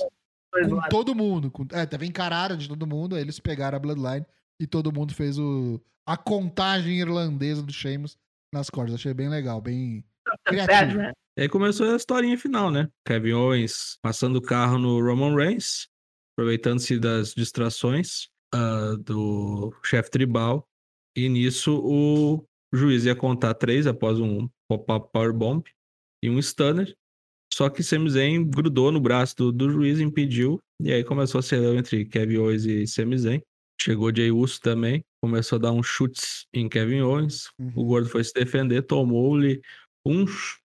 [0.63, 0.89] com lados.
[0.91, 1.51] todo mundo.
[1.51, 4.25] Com, é, teve encarada de todo mundo, aí eles pegaram a Bloodline
[4.61, 8.17] e todo mundo fez o, a contagem irlandesa do Sheamus
[8.53, 8.95] nas cordas.
[8.95, 10.05] Achei bem legal, bem
[10.45, 10.99] Perde, criativo.
[10.99, 11.13] né?
[11.37, 12.89] E aí começou a historinha final, né?
[13.07, 15.89] Kevin Owens passando o carro no Roman Reigns,
[16.33, 20.69] aproveitando-se das distrações ah, do chefe tribal.
[21.17, 25.63] E nisso o juiz ia contar três após um pop-up powerbomb
[26.23, 26.97] e um stunner.
[27.55, 30.59] Só que Sami Zayn grudou no braço do, do juiz, impediu.
[30.83, 33.41] E aí começou a ser entre Kevin Owens e Sami Zayn.
[33.81, 35.05] Chegou Jay Uso também.
[35.23, 37.47] começou a dar uns chutes em Kevin Owens.
[37.57, 37.87] O Uhum.
[37.87, 39.61] Gordo foi se defender, tomou-lhe
[40.05, 40.25] um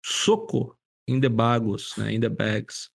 [0.04, 0.76] soco
[1.08, 2.12] in the bagos, né?
[2.12, 2.88] In the bags.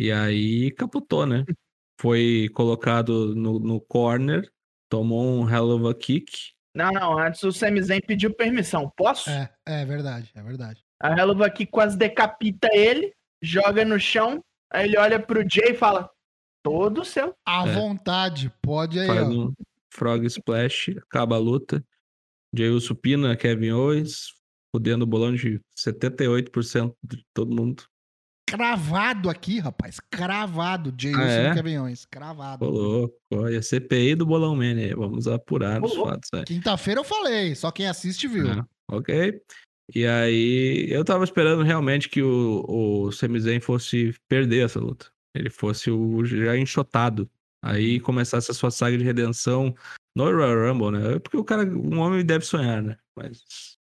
[0.00, 1.44] E aí capotou, né?
[2.00, 4.50] Foi colocado no, no corner,
[4.90, 6.50] tomou um hell of a kick.
[6.74, 8.90] Não, não, antes o Sami Zayn pediu permissão.
[8.96, 9.30] Posso?
[9.30, 10.82] É, é verdade, é verdade.
[11.02, 14.42] A Helluva aqui quase decapita ele, joga no chão,
[14.72, 16.08] aí ele olha pro Jay e fala:
[16.62, 17.34] Todo seu.
[17.44, 17.72] À É.
[17.72, 19.30] vontade, pode aí, Faz ó.
[19.30, 19.52] um
[19.92, 21.84] frog splash, acaba a luta.
[22.54, 24.26] Jey Uso pina Kevin Owens,
[24.74, 27.82] fudendo o bolão de 78% de todo mundo.
[28.48, 29.98] Cravado aqui, rapaz.
[30.10, 30.94] Cravado.
[30.98, 31.48] Jay Ah, Uso é?
[31.48, 32.04] no Kevin Owens.
[32.04, 32.64] Cravado.
[32.66, 33.14] Ô, louco.
[33.32, 34.94] Olha, a CPI do Bolão Man aí.
[34.94, 36.44] Vamos apurar Ô, os fatos aí.
[36.44, 38.50] Quinta-feira eu falei, só quem assiste viu.
[38.52, 39.40] É, ok.
[39.94, 45.06] E aí, eu tava esperando realmente que o, o Sami Zayn fosse perder essa luta.
[45.34, 47.28] Ele fosse o já enxotado.
[47.64, 49.74] Aí começasse a sua saga de redenção
[50.16, 51.18] no Royal Rumble, né?
[51.18, 52.96] Porque o cara, um homem deve sonhar, né?
[53.16, 53.42] Mas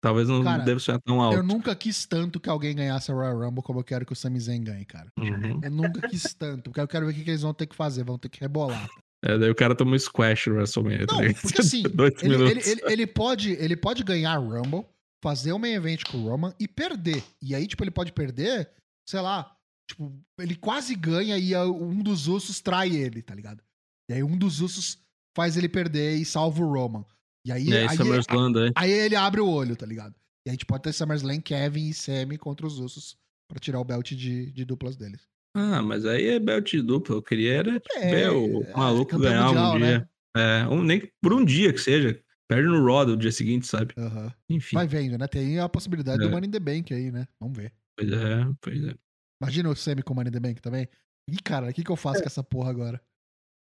[0.01, 1.37] talvez não Cara, deve sonhar tão alto.
[1.37, 4.17] Eu nunca quis tanto que alguém ganhasse a Royal Rumble como eu quero que o
[4.17, 5.11] Sami Zayn ganhe, cara.
[5.19, 5.61] Uhum.
[5.63, 8.05] Eu nunca quis tanto, porque eu quero ver o que eles vão ter que fazer.
[8.05, 8.89] Vão ter que rebolar.
[9.25, 11.07] É, daí o cara toma um squash no WrestleMania.
[11.07, 11.83] tá Não, porque assim,
[12.23, 14.85] Ele, ele, ele, ele pode, ele pode ganhar o Rumble,
[15.23, 17.23] fazer o main event com o Roman e perder.
[17.43, 18.71] E aí, tipo, ele pode perder,
[19.09, 19.57] sei lá,
[19.91, 23.63] tipo, ele quase ganha e um dos Usos trai ele, tá ligado?
[24.11, 24.99] E aí um dos Usos
[25.37, 27.05] faz ele perder e salva o Roman.
[27.47, 28.73] E aí, E aí, aí, SummerSlam, daí.
[28.75, 30.15] aí ele abre o olho, tá ligado?
[30.47, 33.17] E a gente pode ter SummerSlam, Kevin e Sammy contra os Usos
[33.51, 35.21] pra tirar o belt de, de duplas deles.
[35.57, 37.17] Ah, mas aí é belt duplo.
[37.17, 39.87] Eu queria era É, ver o é, maluco ganhar mundial, um né?
[39.99, 40.11] dia.
[40.37, 42.21] É, um, nem por um dia que seja.
[42.49, 43.93] Perde no Raw do dia seguinte, sabe?
[43.99, 44.33] Aham.
[44.49, 44.77] Enfim.
[44.77, 45.27] Vai vendo, né?
[45.27, 46.31] Tem a possibilidade do É.
[46.31, 47.27] Money in the Bank aí, né?
[47.41, 47.73] Vamos ver.
[47.99, 48.95] Pois é, pois é.
[49.43, 50.89] Imagina o Sammy com o Money in the Bank também.
[51.29, 53.03] Ih, cara, o que, que eu faço com essa porra agora?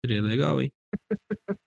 [0.05, 0.69] Seria legal, hein?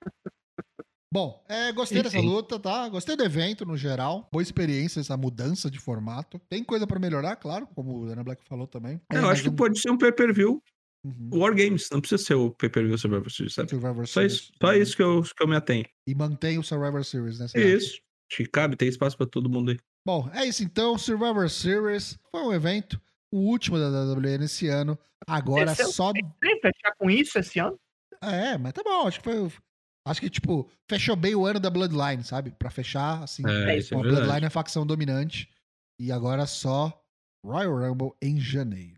[1.13, 2.27] Bom, é, gostei dessa Enfim.
[2.27, 2.87] luta, tá?
[2.91, 4.29] Gostei do evento no geral.
[4.31, 6.39] Boa experiência essa mudança de formato.
[6.51, 9.01] Tem coisa pra melhorar, claro, como o Ana Black falou também.
[9.11, 10.61] É, eu acho que um- pode ser um pay-per-view
[11.07, 11.41] Uhum.
[11.41, 11.89] War Games.
[11.91, 13.71] Não precisa ser o pay-per-view Survivor Series, sabe?
[13.71, 14.33] Survivor Só Series.
[14.33, 15.85] isso, só isso que eu, que eu me atenho.
[16.07, 17.47] E mantém o Survivor Series, né?
[17.55, 18.01] Isso.
[18.31, 19.79] Acho que cabe, tem espaço pra todo mundo aí.
[20.05, 20.99] Bom, é isso então.
[20.99, 23.01] Survivor Series foi um evento,
[23.33, 24.99] o último da WWE nesse ano.
[25.27, 26.13] Agora Esse é só.
[26.13, 27.79] Tem que fechar com isso esse ano?
[28.23, 29.07] É, mas tá bom.
[29.07, 29.53] Acho que foi.
[30.07, 32.53] Acho que, tipo, fechou bem o ano da Bloodline, sabe?
[32.53, 33.43] Pra fechar, assim.
[33.47, 34.09] É, isso é Com a.
[34.09, 35.49] Bloodline é a facção dominante.
[36.01, 37.03] E agora só
[37.45, 38.96] Royal Rumble em janeiro.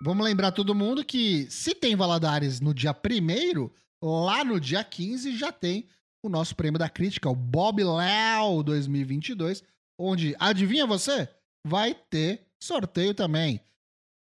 [0.00, 3.68] Vamos lembrar todo mundo que se tem Valadares no dia 1
[4.00, 5.88] lá no dia 15 já tem
[6.24, 9.64] o nosso prêmio da crítica, o Bob Léo 2022,
[9.98, 11.28] onde, adivinha você?
[11.66, 13.60] Vai ter sorteio também.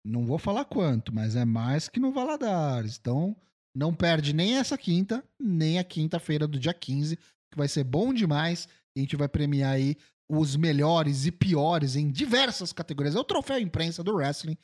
[0.07, 2.97] Não vou falar quanto, mas é mais que no Valadares.
[3.01, 3.37] Então,
[3.77, 8.15] não perde nem essa quinta, nem a quinta-feira do dia 15, que vai ser bom
[8.15, 8.69] demais.
[8.97, 9.97] A gente vai premiar aí
[10.31, 13.17] os melhores e piores em diversas categorias.
[13.17, 14.57] É o troféu imprensa do wrestling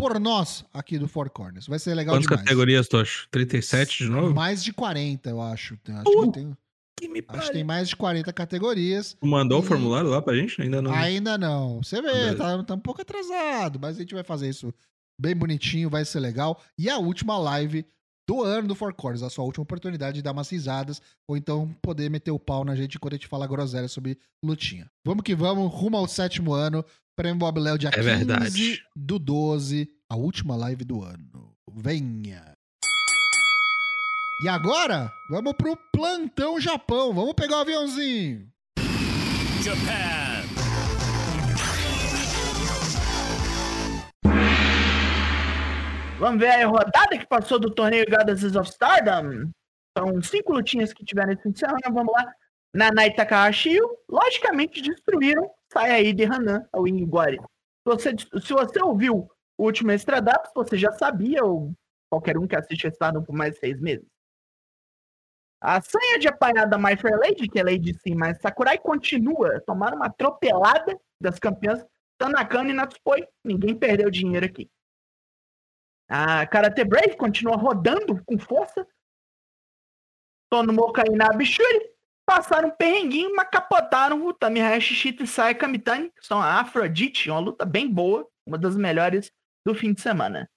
[0.00, 1.66] por nós aqui do Four Corners.
[1.66, 2.42] Vai ser legal Quantas demais.
[2.42, 3.28] categorias, Tocho?
[3.30, 4.34] 37 de novo?
[4.34, 5.78] Mais de 40, eu acho.
[5.88, 6.56] Acho, Uh, que, tem,
[6.96, 9.16] Que me acho que tem mais de 40 categorias.
[9.20, 10.60] Tu mandou o E- formulário lá pra gente?
[10.60, 10.92] Ainda não.
[10.92, 11.82] Ainda não.
[11.82, 14.72] Você vê, tá, tá um pouco atrasado, mas a gente vai fazer isso
[15.18, 16.60] bem bonitinho, vai ser legal.
[16.78, 17.84] E a última live
[18.28, 21.74] do ano do Four Corners, a sua última oportunidade de dar umas risadas, ou então
[21.82, 24.88] poder meter o pau na gente enquanto a gente fala groselha sobre lutinha.
[25.04, 26.84] Vamos que vamos, rumo ao sétimo ano,
[27.16, 28.82] Prêmio Bob Léo, dia É 15 verdade.
[28.96, 31.54] do 12, a última live do ano.
[31.72, 32.52] Venha!
[34.42, 37.12] E agora, vamos pro Plantão Japão.
[37.12, 38.48] Vamos pegar o aviãozinho.
[39.62, 40.29] Japan.
[46.20, 49.50] Vamos ver aí a rodada que passou do torneio Goddesses of Stardom.
[49.96, 51.80] São cinco lutinhas que tiveram esse fim de semana.
[51.90, 52.30] Vamos lá.
[52.74, 57.38] Nanai Takahashi, logicamente destruíram Sayai de Hanan, ao Ingwari.
[57.38, 61.72] Se você, se você ouviu o último Extra Daps, você já sabia, ou
[62.10, 64.04] qualquer um que assiste Stardom por mais seis meses.
[65.58, 69.58] A sanha de apanhar da My Fair Lady, que é Lady Sim, mas Sakurai continua.
[69.66, 71.82] Tomaram uma atropelada das campeãs
[72.18, 73.26] Tanakano e Natsupoi.
[73.42, 74.68] Ninguém perdeu dinheiro aqui.
[76.10, 78.84] A Karate Brave continua rodando com força.
[80.50, 81.88] Tono Mokai e Nabishuri
[82.26, 87.30] passaram um perrenguinho, mas capotaram o Tami Hayashishita e Saya Kamitani, que são a Afrodite,
[87.30, 89.32] uma luta bem boa, uma das melhores
[89.64, 90.50] do fim de semana.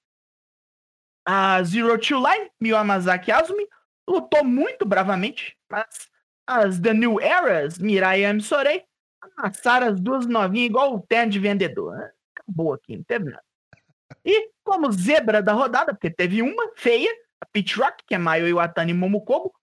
[1.24, 3.68] A Zero Two Line, Miyu Amazaki Azumi,
[4.10, 6.10] lutou muito bravamente, mas
[6.48, 8.84] as The New Eras, Mirai e Amisorei,
[9.38, 12.12] amassaram as duas novinhas igual o terno de vendedor.
[12.36, 13.44] Acabou aqui, não teve nada.
[14.26, 17.10] E como zebra da rodada, porque teve uma feia,
[17.42, 19.54] a Pit Rock, que é Mayo Iwatani e Momokogo,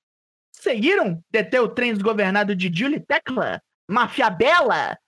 [0.54, 4.98] conseguiram deter o trem desgovernado de Julie Tecla, Mafia Bela.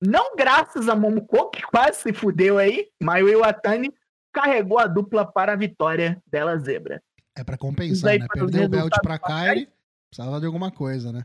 [0.00, 3.92] Não graças a Momokogo, que quase se fudeu aí, Mayo Iwatani
[4.32, 7.02] carregou a dupla para a vitória dela zebra.
[7.36, 8.26] É Isso compensar, aí né?
[8.32, 9.68] Perdeu o belt pra Kyrie,
[10.10, 11.22] precisava de alguma coisa, né?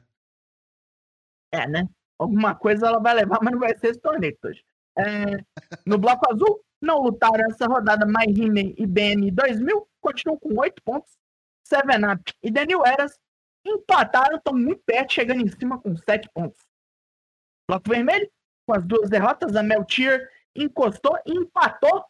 [1.51, 1.87] É, né?
[2.17, 4.63] Alguma coisa ela vai levar, mas não vai ser esse torneio hoje.
[4.97, 5.43] É,
[5.85, 11.17] no bloco azul, não lutaram essa rodada Maihime e BM 2000, continuam com 8 pontos.
[11.65, 13.17] Seven Up e Daniel Eras
[13.65, 16.59] empataram, estão muito perto, chegando em cima com 7 pontos.
[17.69, 18.29] Bloco vermelho,
[18.67, 22.05] com as duas derrotas, a Meltier encostou e empatou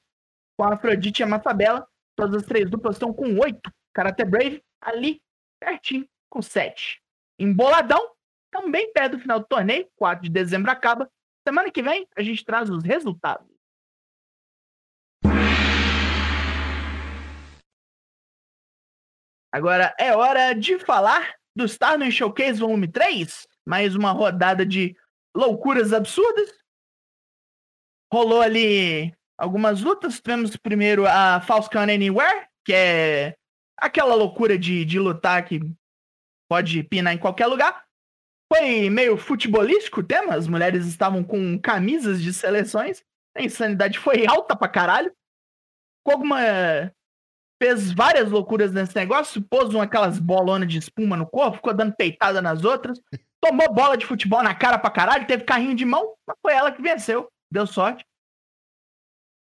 [0.58, 1.88] com a Afrodite e a Mafabela.
[2.16, 3.72] Todas as três duplas estão com 8.
[3.94, 5.22] Karate Brave ali,
[5.60, 7.00] pertinho, com 7.
[7.38, 8.12] Emboladão,
[8.52, 11.10] também perto do final do torneio, 4 de dezembro acaba.
[11.48, 13.53] Semana que vem a gente traz os resultados.
[19.54, 23.48] Agora é hora de falar do Star no Showcase Volume 3.
[23.64, 24.98] Mais uma rodada de
[25.36, 26.50] loucuras absurdas.
[28.12, 30.20] Rolou ali algumas lutas.
[30.20, 33.36] Tivemos primeiro a False Count Anywhere, que é
[33.78, 35.60] aquela loucura de, de lutar que
[36.50, 37.86] pode pinar em qualquer lugar.
[38.52, 43.04] Foi meio futebolístico o tema, as mulheres estavam com camisas de seleções,
[43.38, 45.16] a insanidade foi alta pra caralho.
[46.04, 46.40] Koguma
[47.62, 51.96] fez várias loucuras nesse negócio, pôs uma, aquelas bolonas de espuma no corpo, ficou dando
[51.96, 53.00] peitada nas outras,
[53.42, 56.72] tomou bola de futebol na cara pra caralho, teve carrinho de mão, mas foi ela
[56.72, 58.06] que venceu, deu sorte.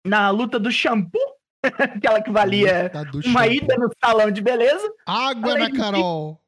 [0.06, 1.20] Na luta do shampoo,
[1.62, 2.90] aquela que valia
[3.26, 3.52] uma shampoo.
[3.52, 6.40] ida no salão de beleza, Água Além na Carol.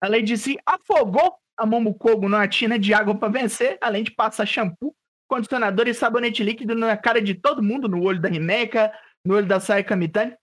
[0.00, 4.46] A Lady C afogou a Momokogo numa tina de água para vencer, além de passar
[4.46, 4.94] shampoo,
[5.28, 8.92] condicionador e sabonete líquido na cara de todo mundo, no olho da Rimeca,
[9.24, 10.36] no olho da Sayaka Mitani.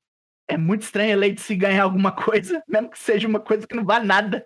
[0.48, 3.76] É muito estranho a Lady C ganhar alguma coisa, mesmo que seja uma coisa que
[3.76, 4.46] não vale nada.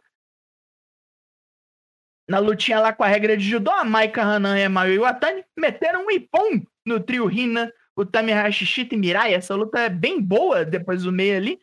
[2.29, 5.43] Na lutinha lá com a regra de judô, a Maika Hanan e a Mayu Iwatani
[5.57, 9.33] meteram um ipom no trio Rina, o Tamihashi Shita e Mirai.
[9.33, 11.59] Essa luta é bem boa depois do meio ali.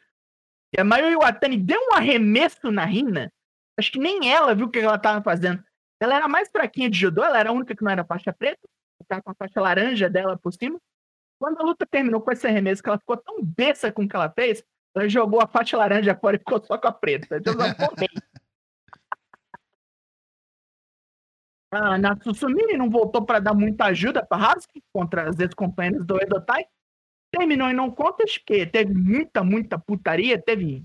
[0.76, 3.32] E a Mayu Iwatani deu um arremesso na Rina.
[3.78, 5.62] Acho que nem ela viu o que ela tava fazendo.
[6.00, 8.60] Ela era mais fraquinha de judô, ela era a única que não era faixa preta.
[9.06, 10.80] Tava com a faixa laranja dela por cima.
[11.38, 14.16] Quando a luta terminou com esse arremesso, que ela ficou tão besta com o que
[14.16, 14.64] ela fez,
[14.94, 17.36] ela jogou a faixa laranja fora e ficou só com a preta.
[17.36, 17.54] Então.
[21.70, 26.64] A Natsusumi não voltou para dar muita ajuda para Hasuki contra as ex-companheiras do Edotai.
[27.30, 30.84] Terminou em não contas, porque teve muita, muita putaria, teve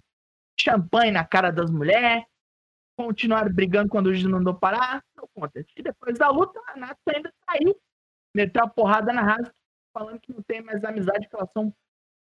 [0.59, 2.25] champanhe na cara das mulheres,
[2.97, 5.65] continuaram brigando quando o juiz não mandou parar, não contas.
[5.77, 7.79] E depois da luta, a Natsu ainda saiu,
[8.35, 9.60] meteu a porrada na Hasuki,
[9.93, 11.73] falando que não tem mais amizade, que elas são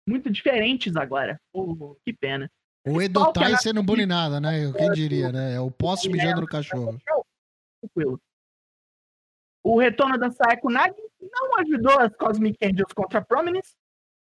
[0.09, 1.41] muito diferentes agora.
[1.53, 2.51] Pô, que pena.
[2.87, 4.73] O Edotai Natsu- sendo bullying nada, né?
[4.73, 5.55] Quem diria, né?
[5.55, 6.97] É o poste mijando no cachorro.
[7.81, 8.21] Tranquilo.
[9.65, 13.75] O retorno da Sayako Nagi não ajudou as Cosmic Angels contra a Prominence,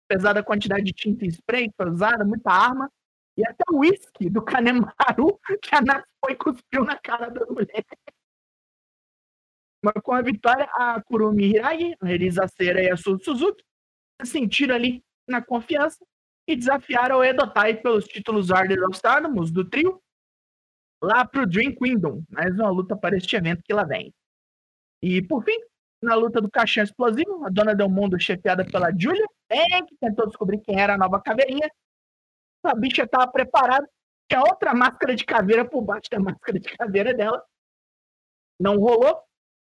[0.09, 2.91] apesar da quantidade de tinta e spray que foi usada, muita arma,
[3.37, 7.85] e até o whisky do Kanemaru que a Natsu foi cuspiu na cara da mulher.
[9.85, 13.63] Mas com a vitória, a Kurumi Hiragi, Elisa Cera e a Su Suzuki
[14.23, 16.03] se sentiram ali na confiança
[16.49, 20.01] e desafiaram o Edotai pelos títulos Order of Stardom, do trio,
[21.03, 22.23] lá pro Dream Kingdom.
[22.31, 24.11] Mais uma luta para este evento que lá vem.
[25.03, 25.59] E por fim,
[26.03, 30.27] na luta do caixão explosivo, a dona Del Mundo, chefiada pela Julia, é, que tentou
[30.27, 31.71] descobrir quem era a nova caveirinha.
[32.63, 33.87] A bicha estava preparada,
[34.31, 37.45] tinha outra máscara de caveira por baixo da máscara de caveira dela.
[38.59, 39.23] Não rolou.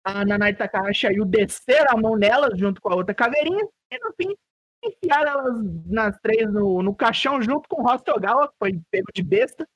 [0.05, 3.67] A Nanai Takahashi aí desceram a mão nela junto com a outra caveirinha.
[3.91, 4.35] E no fim,
[4.83, 9.23] enfiaram elas nas três no, no caixão junto com o Hostogawa, que foi pego de
[9.23, 9.67] besta.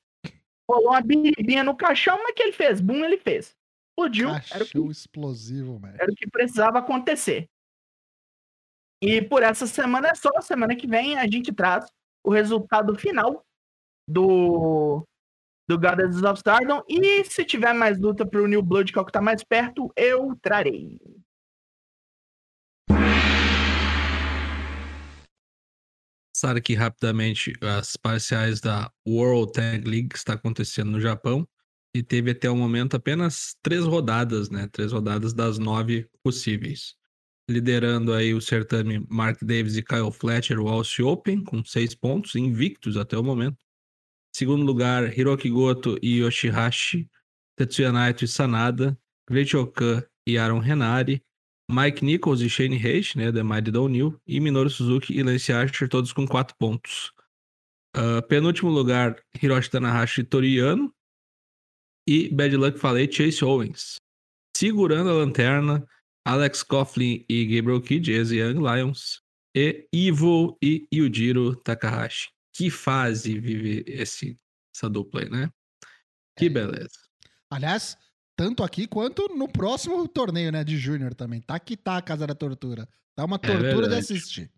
[0.70, 2.80] Rolou uma biribinha no caixão, mas que ele fez?
[2.80, 3.56] Bum, ele fez.
[3.90, 4.28] Explodiu.
[4.28, 5.96] Era o que explosivo, velho.
[6.00, 7.48] era o que precisava acontecer.
[9.02, 10.30] E por essa semana é só.
[10.40, 11.90] Semana que vem a gente traz
[12.24, 13.44] o resultado final
[14.08, 15.04] do
[15.70, 16.82] do Goddesses of Stardom.
[16.88, 20.36] E se tiver mais luta pro New Blood, que é que tá mais perto, eu
[20.42, 20.98] trarei.
[26.34, 31.46] Passar aqui rapidamente as parciais da World Tag League que está acontecendo no Japão.
[31.94, 34.68] E teve até o momento apenas três rodadas, né?
[34.72, 36.94] Três rodadas das nove possíveis.
[37.48, 42.36] Liderando aí o certame Mark Davis e Kyle Fletcher, o Aussie Open, com seis pontos,
[42.36, 43.69] invictos até o momento.
[44.32, 47.08] Segundo lugar, Hiroki Goto e Yoshihashi,
[47.56, 51.22] Tetsuya Naito e Sanada, Great Okan e Aaron Renari,
[51.70, 55.88] Mike Nichols e Shane Hayes, né, da Mighty Downhill, e Minoru Suzuki e Lance Archer,
[55.88, 57.12] todos com quatro pontos.
[57.94, 60.94] Ah, penúltimo lugar, Hiroshi Tanahashi e Toriano.
[62.08, 63.96] E Bad Luck Falei Chase Owens.
[64.56, 65.86] Segurando a lanterna,
[66.26, 69.22] Alex Coughlin e Gabriel Kidd, ex Young Lions.
[69.54, 72.30] E Ivo e Yujiro Takahashi.
[72.52, 74.36] Que fase vive esse,
[74.74, 75.50] essa dupla aí, né?
[76.36, 76.98] Que beleza.
[77.50, 77.96] Aliás,
[78.36, 81.40] tanto aqui quanto no próximo torneio, né, de Júnior também.
[81.40, 82.88] Tá que tá a Casa da Tortura.
[83.14, 84.00] Tá uma tortura de verdade.
[84.00, 84.50] assistir.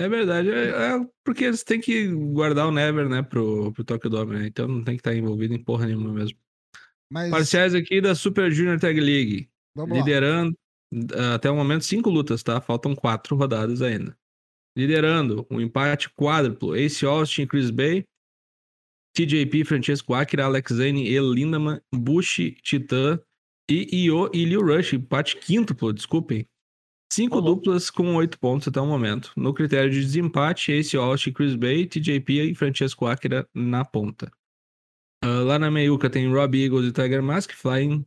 [0.00, 4.10] É verdade, é, é porque eles têm que guardar o Never, né, pro, pro Tokyo
[4.10, 4.46] Dome, né?
[4.46, 6.36] Então não tem que estar envolvido em porra nenhuma mesmo.
[7.10, 9.48] Mas Parciais aqui da Super Junior Tag League.
[9.76, 9.98] vamos lá.
[9.98, 10.56] Liderando,
[11.14, 12.60] ah, até o momento, cinco lutas, tá?
[12.60, 14.16] Faltam quatro rodadas ainda.
[14.76, 16.74] Liderando, um empate quádruplo.
[16.76, 18.04] Ace Austin, Chris Bay,
[19.14, 23.20] TJP, Francesco Akira, Alex Zane, El Lindaman, Bushi, Titã
[23.70, 24.94] e Io e Liu Rush.
[24.94, 26.46] Empate quíntuplo, desculpem.
[27.12, 29.32] Cinco duplas com oito pontos até o momento.
[29.36, 34.32] No critério de desempate, Ace Austin, Chris Bay, TJP e Francesco Akira na ponta.
[35.22, 38.02] Ah, lá na meiuca tem Rob Eagles e Tiger Mask, Flying,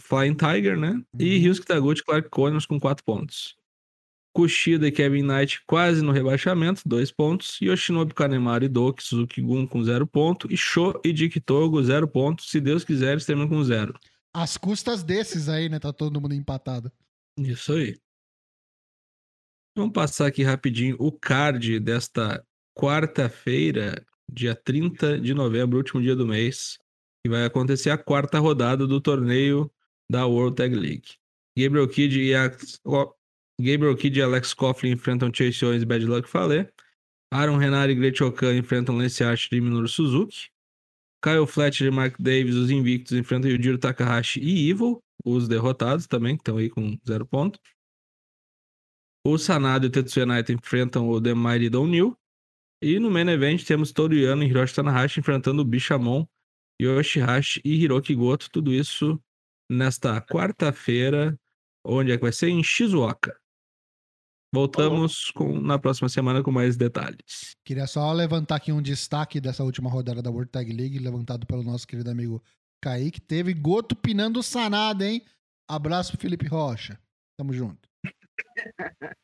[0.00, 1.02] Flying Tiger, né?
[1.18, 1.42] E Uhum.
[1.42, 3.57] Ryusuke Taguchi e Clark Connors com 4 pontos.
[4.38, 7.60] Kushida e Kevin Knight quase no rebaixamento, 2 pontos.
[7.60, 10.46] Yoshinobu Kanemaru e Doki Suzuki Gun com 0 ponto.
[10.48, 12.48] E Sho e Dick Togo 0 pontos.
[12.48, 13.98] Se Deus quiser, eles terminam com 0.
[14.32, 15.80] As custas desses aí, né?
[15.80, 16.92] Tá todo mundo empatado.
[17.36, 17.98] Isso aí.
[19.76, 22.40] Vamos passar aqui rapidinho o card desta
[22.76, 26.78] quarta-feira, dia 30 de novembro, último dia do mês,
[27.24, 29.68] que vai acontecer a quarta rodada do torneio
[30.08, 31.16] da World Tag League.
[31.58, 32.80] Gabriel Kidd e, Alex...
[33.60, 36.72] Gabriel Kidd e Alex Coughlin enfrentam Chase Owens e Bad Luck Fale.
[37.32, 40.48] Aaron Renard e Great Okan enfrentam Lance Archer e Minoru Suzuki.
[41.22, 46.36] Kyle Fletcher e Mark Davis, os invictos, enfrentam Yujiro Takahashi e Evil, os derrotados também,
[46.36, 47.58] que estão aí com zero ponto.
[49.26, 52.16] O Sanada e o Tetsuya Naito enfrentam o The Mighty Don't New.
[52.80, 56.24] E no main event temos Toriano e Hiroshi Tanahashi enfrentando o Bishamon,
[56.80, 58.48] Yoshihashi e Hiroki Goto.
[58.50, 59.20] Tudo isso
[59.68, 61.36] nesta quarta-feira,
[61.84, 62.50] onde é que vai ser?
[62.50, 63.36] Em Shizuoka.
[64.52, 67.54] Voltamos com, na próxima semana com mais detalhes.
[67.64, 71.62] Queria só levantar aqui um destaque dessa última rodada da World Tag League, levantado pelo
[71.62, 72.42] nosso querido amigo
[72.82, 73.20] Kaique.
[73.20, 75.22] Teve Goto pinando o Sanada, hein?
[75.68, 76.98] Abraço pro Felipe Rocha.
[77.38, 77.88] Tamo junto.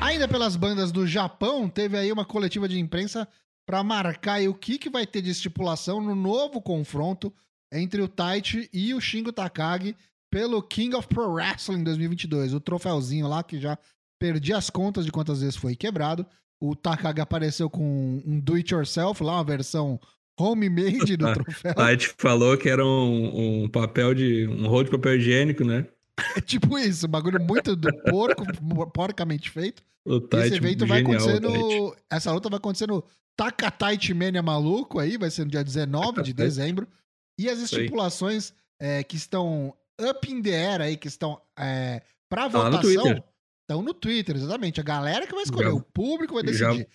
[0.00, 3.26] Ainda pelas bandas do Japão, teve aí uma coletiva de imprensa
[3.66, 7.34] para marcar aí o que, que vai ter de estipulação no novo confronto
[7.72, 9.96] entre o Taichi e o Shingo Takagi
[10.30, 12.54] pelo King of Pro Wrestling 2022.
[12.54, 13.78] O troféuzinho lá que já
[14.18, 16.26] perdi as contas de quantas vezes foi quebrado.
[16.60, 20.00] O Takagi apareceu com um do-it-yourself lá, uma versão
[20.38, 21.74] homemade do troféu.
[21.76, 24.46] A gente falou que era um, um papel de.
[24.46, 25.86] um rolo de papel higiênico, né?
[26.34, 28.44] É tipo isso, um bagulho muito do porco,
[28.92, 29.82] porcamente feito.
[30.04, 31.94] O Tite, esse evento vai acontecer no.
[32.10, 33.04] Essa luta vai acontecer no
[33.36, 36.86] Takataichi Mania Maluco aí, vai ser no dia 19 de dezembro.
[37.38, 42.42] E as estipulações é, que estão up in the air aí, que estão é, pra
[42.42, 43.24] Tá votação,
[43.62, 44.80] estão no Twitter, exatamente.
[44.80, 46.88] A galera que vai escolher, Já- o público vai já- decidir.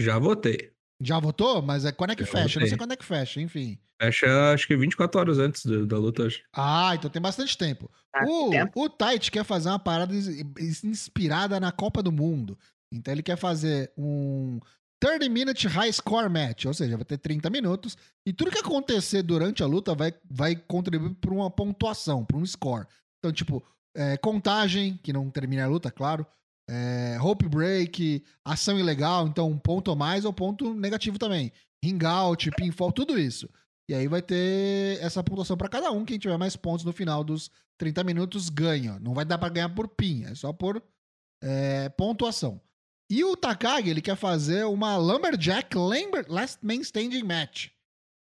[0.00, 0.72] Já, Já votei.
[1.20, 1.62] votou?
[1.62, 2.42] Mas é, quando é que Já fecha?
[2.60, 2.78] Não sei votei.
[2.78, 3.78] quando é que fecha, enfim.
[4.00, 6.26] Fecha acho que 24 horas antes do- da luta.
[6.26, 6.42] acho.
[6.54, 7.90] Ah, então tem bastante tempo.
[8.14, 8.84] Ah, o, tempo.
[8.84, 10.14] o Tite quer fazer uma parada
[10.82, 12.58] inspirada na Copa do Mundo.
[12.92, 14.60] Então ele quer fazer um
[15.00, 19.22] 30 minute high score match, ou seja, vai ter 30 minutos e tudo que acontecer
[19.22, 22.86] durante a luta vai, vai contribuir para uma pontuação, para um score.
[23.18, 23.62] Então, tipo,
[23.94, 26.26] é, contagem, que não termina a luta, claro.
[26.68, 31.52] É, rope break, ação ilegal, então um ponto a mais ou ponto negativo também.
[31.84, 33.48] Ring out, pinfall, tudo isso.
[33.88, 36.04] E aí vai ter essa pontuação para cada um.
[36.04, 38.98] Quem tiver mais pontos no final dos 30 minutos ganha.
[38.98, 40.82] Não vai dar para ganhar por pin, é só por
[41.42, 42.60] é, pontuação.
[43.08, 45.76] E o Takagi, ele quer fazer uma Lumberjack
[46.28, 47.68] Last Man Standing Match.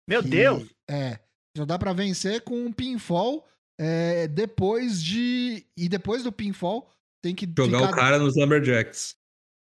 [0.08, 0.70] Meu que, Deus!
[0.90, 1.20] É.
[1.58, 3.48] Só dá pra vencer com um pinfall
[3.80, 5.66] é, depois de.
[5.76, 6.90] E depois do pinfall,
[7.22, 7.46] tem que.
[7.46, 7.92] Jogar ficar...
[7.92, 9.16] o cara nos Lumberjacks.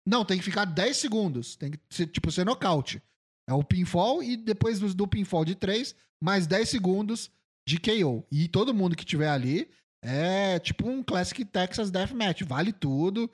[0.07, 1.55] Não, tem que ficar 10 segundos.
[1.57, 3.03] Tem que ser, tipo, ser nocaute.
[3.49, 7.31] É o pinfall e depois do, do pinfall de 3, mais 10 segundos
[7.67, 8.27] de KO.
[8.31, 9.71] E todo mundo que tiver ali
[10.03, 12.43] é tipo um Classic Texas Deathmatch.
[12.43, 13.31] Vale tudo.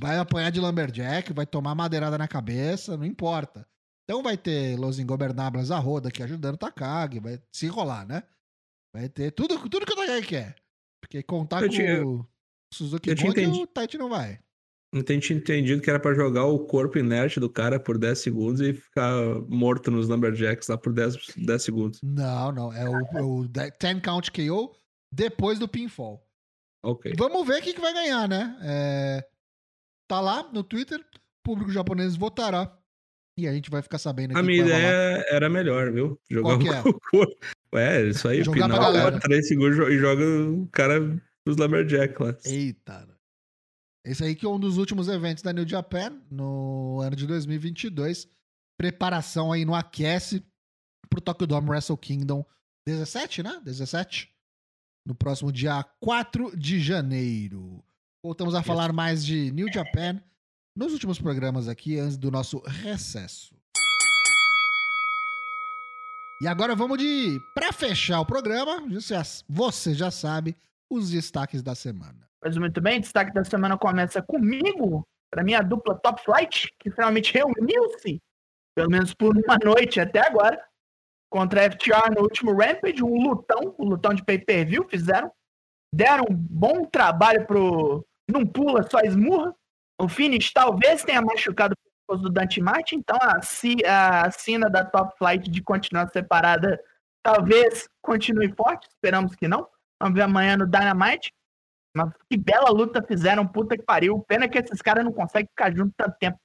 [0.00, 3.66] Vai apanhar de Lumberjack, vai tomar madeirada na cabeça, não importa.
[4.04, 8.22] Então vai ter Los Ingobernables a roda aqui ajudando Takagi, vai se enrolar, né?
[8.94, 10.56] Vai ter tudo, tudo que o Takagi quer.
[11.00, 12.26] Porque contar Eu com tinha- o
[12.72, 14.38] Suzuki eu tinha Gon que entendi- o Taichi não vai.
[14.92, 18.60] Não tinha entendido que era pra jogar o corpo inerte do cara por 10 segundos
[18.60, 19.12] e ficar
[19.48, 22.00] morto nos Lumberjacks lá por 10, 10 segundos.
[22.02, 22.72] Não, não.
[22.72, 23.72] É o, é o 10
[24.02, 24.72] count KO
[25.12, 26.24] depois do pinfall.
[26.84, 27.12] Ok.
[27.18, 28.56] Vamos ver quem que vai ganhar, né?
[28.62, 29.26] É,
[30.08, 31.04] Tá lá no Twitter.
[31.42, 32.76] público japonês votará.
[33.36, 36.20] E a gente vai ficar sabendo A minha ideia era melhor, viu?
[36.30, 37.26] Jogar Qual que um é?
[37.74, 39.20] Ué, isso aí, Jogar pra final, galera.
[39.20, 41.00] 3 segundos e joga o cara
[41.44, 42.36] dos Lumberjack lá.
[42.44, 43.08] Eita.
[44.06, 48.28] Esse aí que é um dos últimos eventos da New Japan no ano de 2022.
[48.78, 50.44] Preparação aí no aquece
[51.08, 52.44] pro Tokyo Dome Wrestle Kingdom
[52.86, 53.60] 17, né?
[53.64, 54.30] 17.
[55.06, 57.82] No próximo dia 4 de janeiro.
[58.24, 60.18] Voltamos a falar mais de New Japan
[60.74, 63.54] nos últimos programas aqui, antes do nosso recesso.
[66.40, 67.38] E agora vamos de.
[67.54, 70.56] Pra fechar o programa, você já- você já sabe
[70.90, 72.26] os destaques da semana.
[72.40, 77.30] Pois muito bem, destaque da semana começa comigo, para minha dupla Top Flight, que finalmente
[77.30, 78.22] reuniu-se,
[78.74, 80.58] pelo menos por uma noite até agora,
[81.30, 85.30] contra a FTR no último Rampage, um lutão, um lutão de pay-per-view, fizeram.
[85.94, 89.54] Deram um bom trabalho pro Não Pula, Só Esmurra.
[90.00, 94.84] O finish talvez tenha machucado o pescoço do Dante Martin, então a, a cena da
[94.84, 96.80] Top Flight de continuar separada
[97.22, 99.66] talvez continue forte, esperamos que não.
[100.00, 101.32] Vamos ver amanhã no Dynamite.
[101.96, 104.20] Mas que bela luta fizeram, puta que pariu.
[104.26, 106.38] Pena que esses caras não conseguem ficar juntos tanto tempo.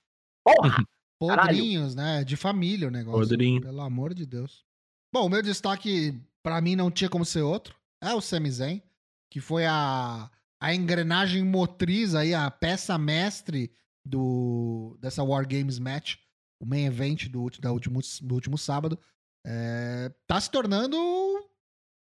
[0.43, 0.85] Porra!
[1.19, 1.49] Caralho.
[1.57, 2.23] Podrinhos, né?
[2.23, 3.19] De família o negócio.
[3.19, 3.61] Podrinho.
[3.61, 4.63] Pelo amor de Deus.
[5.11, 7.75] Bom, o meu destaque, pra mim, não tinha como ser outro.
[8.01, 8.81] É o Sami Zayn,
[9.29, 13.71] que foi a, a engrenagem motriz aí, a peça mestre
[14.05, 16.15] do, dessa War Games Match,
[16.59, 18.99] o main event do, da último, do último sábado.
[19.45, 20.97] É, tá se tornando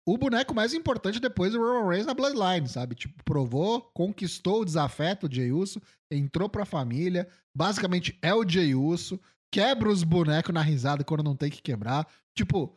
[0.08, 2.96] o boneco mais importante depois do Roman Reigns na Bloodline, sabe?
[2.96, 8.74] Tipo, provou, conquistou o desafeto, o Jey Uso, entrou pra família, basicamente é o Jey
[8.74, 9.20] Uso,
[9.52, 12.08] quebra os bonecos na risada quando não tem que quebrar.
[12.34, 12.74] Tipo,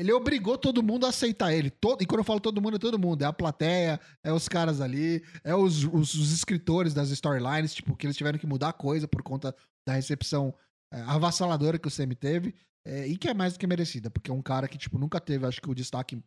[0.00, 1.70] ele obrigou todo mundo a aceitar ele.
[1.70, 3.22] Todo, e quando eu falo todo mundo, é todo mundo.
[3.22, 7.96] É a plateia, é os caras ali, é os, os, os escritores das storylines, tipo,
[7.96, 9.54] que eles tiveram que mudar coisa por conta
[9.86, 10.54] da recepção
[10.92, 12.54] é, avassaladora que o Semi teve.
[12.84, 15.20] é, e que é mais do que merecida, porque é um cara que, tipo, nunca
[15.20, 16.22] teve, acho que, o destaque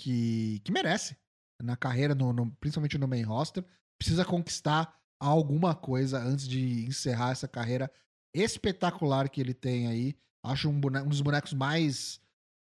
[0.00, 1.16] que, que merece
[1.62, 3.64] na carreira, no, no- principalmente no main roster.
[3.98, 7.90] Precisa conquistar alguma coisa antes de encerrar essa carreira
[8.34, 10.16] espetacular que ele tem aí.
[10.44, 12.20] Acho um, bone- um dos bonecos mais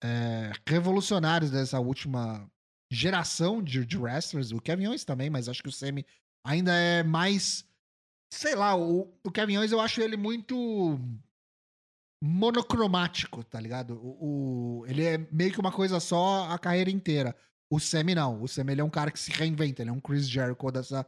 [0.04, 2.49] é, revolucionários dessa última
[2.91, 4.51] geração de, de wrestlers.
[4.51, 6.06] O Kevin Owens também, mas acho que o Semi
[6.45, 7.66] ainda é mais.
[8.34, 10.99] Sei lá, o, o Kevin Owens eu acho ele muito
[12.24, 13.95] monocromático, tá ligado?
[14.01, 17.36] O, o- ele é meio que uma coisa só a carreira inteira.
[17.72, 18.41] O Semi não.
[18.41, 19.82] O Semi ele é um cara que se reinventa.
[19.82, 21.06] Ele é um Chris Jericho dessa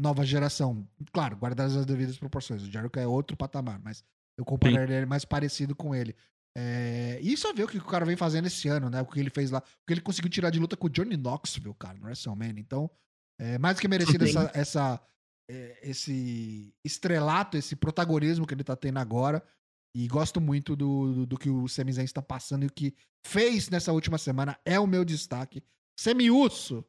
[0.00, 0.86] nova geração.
[1.12, 2.62] Claro, guardadas as devidas proporções.
[2.62, 4.02] O Jericho é outro patamar, mas
[4.38, 6.14] eu compararia ele mais parecido com ele.
[6.58, 9.02] É, E só ver o que o cara vem fazendo esse ano, né?
[9.02, 9.58] O que ele fez lá.
[9.58, 12.60] O que ele conseguiu tirar de luta com o Johnny Knoxville, cara, no WrestleMania.
[12.60, 12.90] Então,
[13.38, 15.06] é mais do que merecido essa, essa,
[15.50, 19.46] é, esse estrelato, esse protagonismo que ele tá tendo agora.
[19.94, 22.94] E gosto muito do, do, do que o Sami Zayn está passando e o que
[23.26, 24.58] fez nessa última semana.
[24.64, 25.62] É o meu destaque.
[25.98, 26.86] Semi-Uso.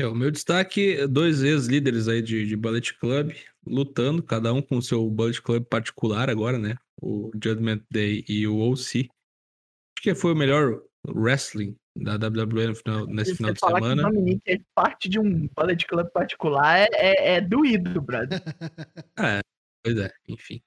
[0.00, 3.34] É, o meu destaque, dois ex-líderes aí de, de Bullet Club,
[3.66, 6.76] lutando, cada um com o seu Bullet Club particular agora, né?
[7.00, 9.08] O Judgment Day e o OC.
[9.08, 13.80] Acho que foi o melhor wrestling da WWE no final- nesse Se final de falar
[13.80, 14.02] que o semana.
[14.02, 18.40] Dominique é parte de um Bullet Club particular, é, é, é doído, brother.
[19.18, 19.40] É,
[19.84, 20.60] pois é, enfim.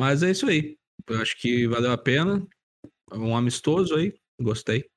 [0.00, 0.76] Mas é isso aí.
[1.08, 2.46] Eu acho que valeu a pena.
[3.12, 4.88] Um amistoso aí, gostei.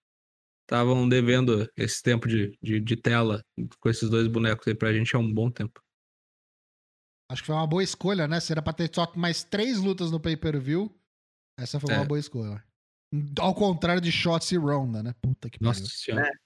[0.66, 3.41] Estavam devendo esse tempo de, de, de tela
[3.80, 5.82] com esses dois bonecos aí pra gente há um bom tempo.
[7.30, 8.39] Acho que foi uma boa escolha, né?
[8.39, 10.89] Se era pra ter só mais três lutas no pay-per-view,
[11.59, 12.05] essa foi uma É.
[12.05, 12.63] boa escolha.
[13.39, 15.13] Ao contrário de Shots e Ronda, né?
[15.21, 15.93] Puta que Nossa pariu.
[15.95, 16.39] senhora.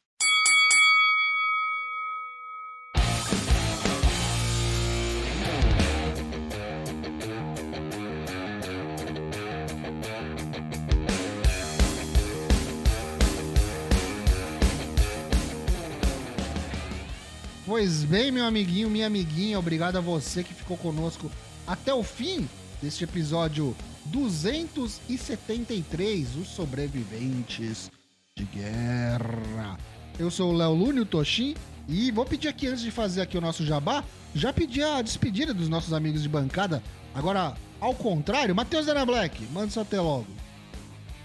[17.82, 21.32] Pois bem, meu amiguinho, minha amiguinha, obrigado a você que ficou conosco
[21.66, 22.48] até o fim
[22.80, 23.76] deste episódio
[24.06, 27.90] 273, Os Sobreviventes
[28.38, 29.80] de Guerra.
[30.20, 31.56] Eu sou o Léo Lune, o Toshin,
[31.90, 34.04] e vou pedir aqui, antes de fazer aqui o nosso jabá,
[34.36, 36.84] já pedi a despedida dos nossos amigos de bancada.
[37.16, 40.28] Agora, ao contrário, Matheus Dana Black, manda seu até logo.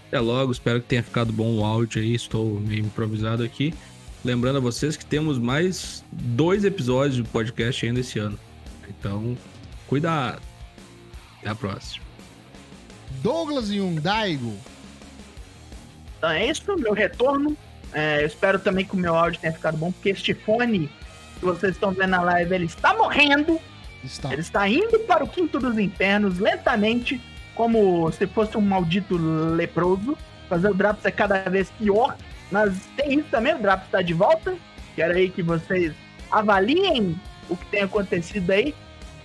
[0.09, 2.15] Até logo, espero que tenha ficado bom o áudio aí.
[2.15, 3.75] Estou meio improvisado aqui.
[4.27, 8.37] Lembrando a vocês que temos mais dois episódios de podcast ainda esse ano.
[8.89, 9.39] Então,
[9.87, 10.43] cuidado.
[11.39, 12.05] Até a próxima.
[13.23, 14.53] Douglas Yundaigo.
[16.19, 17.57] Então é isso, meu retorno.
[17.93, 20.91] É, eu espero também que o meu áudio tenha ficado bom, porque este fone
[21.39, 23.61] que vocês estão vendo na live, ele está morrendo.
[24.03, 24.33] Está.
[24.33, 27.23] Ele está indo para o quinto dos infernos lentamente,
[27.55, 29.17] como se fosse um maldito
[29.55, 30.19] leproso.
[30.49, 32.17] Fazer o Draps é cada vez pior.
[32.51, 34.57] Mas tem isso também, o Draps está de volta.
[34.95, 35.93] Quero aí que vocês
[36.31, 37.19] avaliem
[37.49, 38.75] o que tem acontecido aí.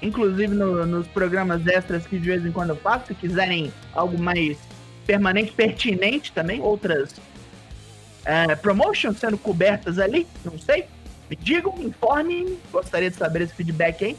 [0.01, 3.07] Inclusive no- nos programas extras que de vez em quando eu faço.
[3.07, 4.57] Se quiserem algo mais
[5.05, 7.15] permanente, pertinente também, outras
[8.26, 10.86] é, promotions sendo cobertas ali, não sei.
[11.30, 14.17] Me digam, informem, gostaria de saber esse feedback aí.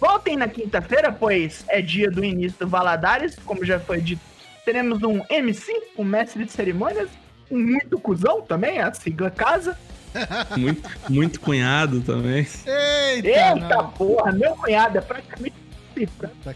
[0.00, 4.20] Voltem na quinta-feira, pois é dia do início do Valadares, como já foi dito.
[4.64, 7.08] Teremos um MC, um mestre de cerimônias,
[7.50, 9.76] muito cuzão também, a sigla casa.
[10.56, 12.46] Muito, muito cunhado também.
[12.64, 13.28] Eita!
[13.28, 15.54] Eita porra, meu cunhado é praticamente
[15.94, 16.32] cifra.
[16.42, 16.54] Tá.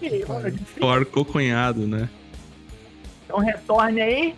[0.79, 2.09] Porco cunhado, né?
[3.25, 4.35] Então retorne aí,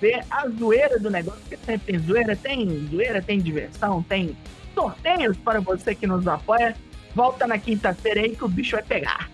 [0.00, 4.36] vê a zoeira do negócio, porque sempre tem zoeira, tem zoeira, tem diversão, tem
[4.74, 6.76] sorteios para você que nos apoia.
[7.14, 9.30] Volta na quinta-feira aí que o bicho vai pegar.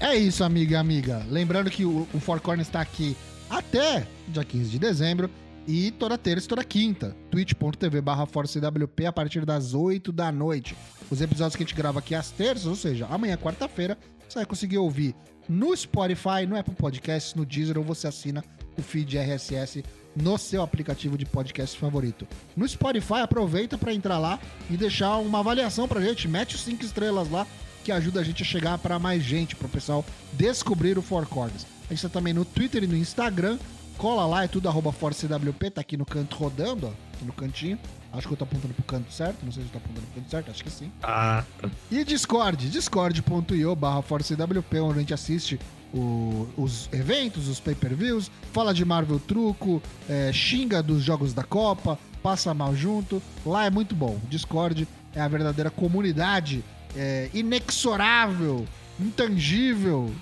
[0.00, 1.22] É isso, amiga e amiga.
[1.28, 3.16] Lembrando que o, o Four Corners está aqui
[3.48, 5.30] até dia 15 de dezembro
[5.66, 7.14] e toda terça e toda quinta.
[7.30, 10.74] twitch.tv barra ForceWP a partir das 8 da noite.
[11.10, 14.46] Os episódios que a gente grava aqui às terças, ou seja, amanhã, quarta-feira, você vai
[14.46, 15.14] conseguir ouvir
[15.48, 18.44] no Spotify, no Apple Podcasts, no Deezer ou você assina
[18.76, 19.84] o feed RSS
[20.14, 22.26] no seu aplicativo de podcast favorito.
[22.56, 24.38] No Spotify, aproveita para entrar lá
[24.70, 26.28] e deixar uma avaliação pra gente.
[26.28, 27.46] Mete os 5 estrelas lá
[27.84, 31.26] que ajuda a gente a chegar para mais gente, para o pessoal descobrir o Four
[31.26, 31.77] Corners.
[31.88, 33.58] A gente tá também no Twitter e no Instagram.
[33.96, 37.78] Cola lá, é tudo arroba ForceWP, tá aqui no canto rodando, ó, aqui no cantinho.
[38.12, 40.20] Acho que eu tô apontando pro canto certo, não sei se eu tô apontando pro
[40.20, 40.90] canto certo, acho que sim.
[41.02, 41.68] Ah, tá.
[41.90, 45.58] E Discord, discord.io barra ForceWP, onde a gente assiste
[45.92, 51.98] o- os eventos, os pay-per-views, fala de Marvel Truco, é, xinga dos jogos da Copa,
[52.22, 53.20] passa mal junto.
[53.44, 54.16] Lá é muito bom.
[54.30, 56.62] Discord é a verdadeira comunidade
[56.96, 58.64] é, inexorável,
[59.00, 60.12] intangível,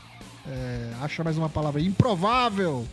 [0.49, 2.87] é, acha mais uma palavra, improvável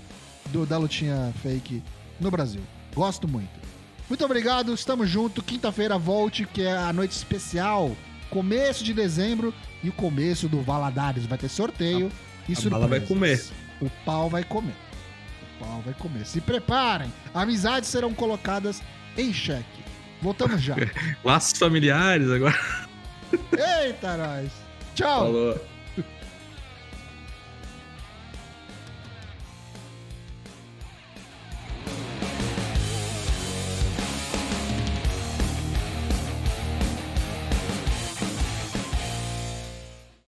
[0.51, 1.83] do, da lutinha fake
[2.19, 2.61] no Brasil.
[2.95, 3.63] Gosto muito.
[4.09, 5.43] Muito obrigado, estamos juntos.
[5.45, 7.95] Quinta-feira volte, que é a noite especial.
[8.29, 11.25] Começo de dezembro e o começo do Valadares.
[11.25, 12.11] Vai ter sorteio
[12.47, 13.51] e a vai surpresas.
[13.81, 14.75] O pau vai comer.
[15.59, 16.25] O pau vai comer.
[16.25, 17.11] Se preparem.
[17.33, 18.81] Amizades serão colocadas
[19.17, 19.83] em xeque.
[20.21, 20.75] Voltamos já.
[21.23, 22.59] Laços familiares agora.
[23.83, 24.51] Eita, nós.
[24.95, 25.25] Tchau.
[25.25, 25.72] Falou.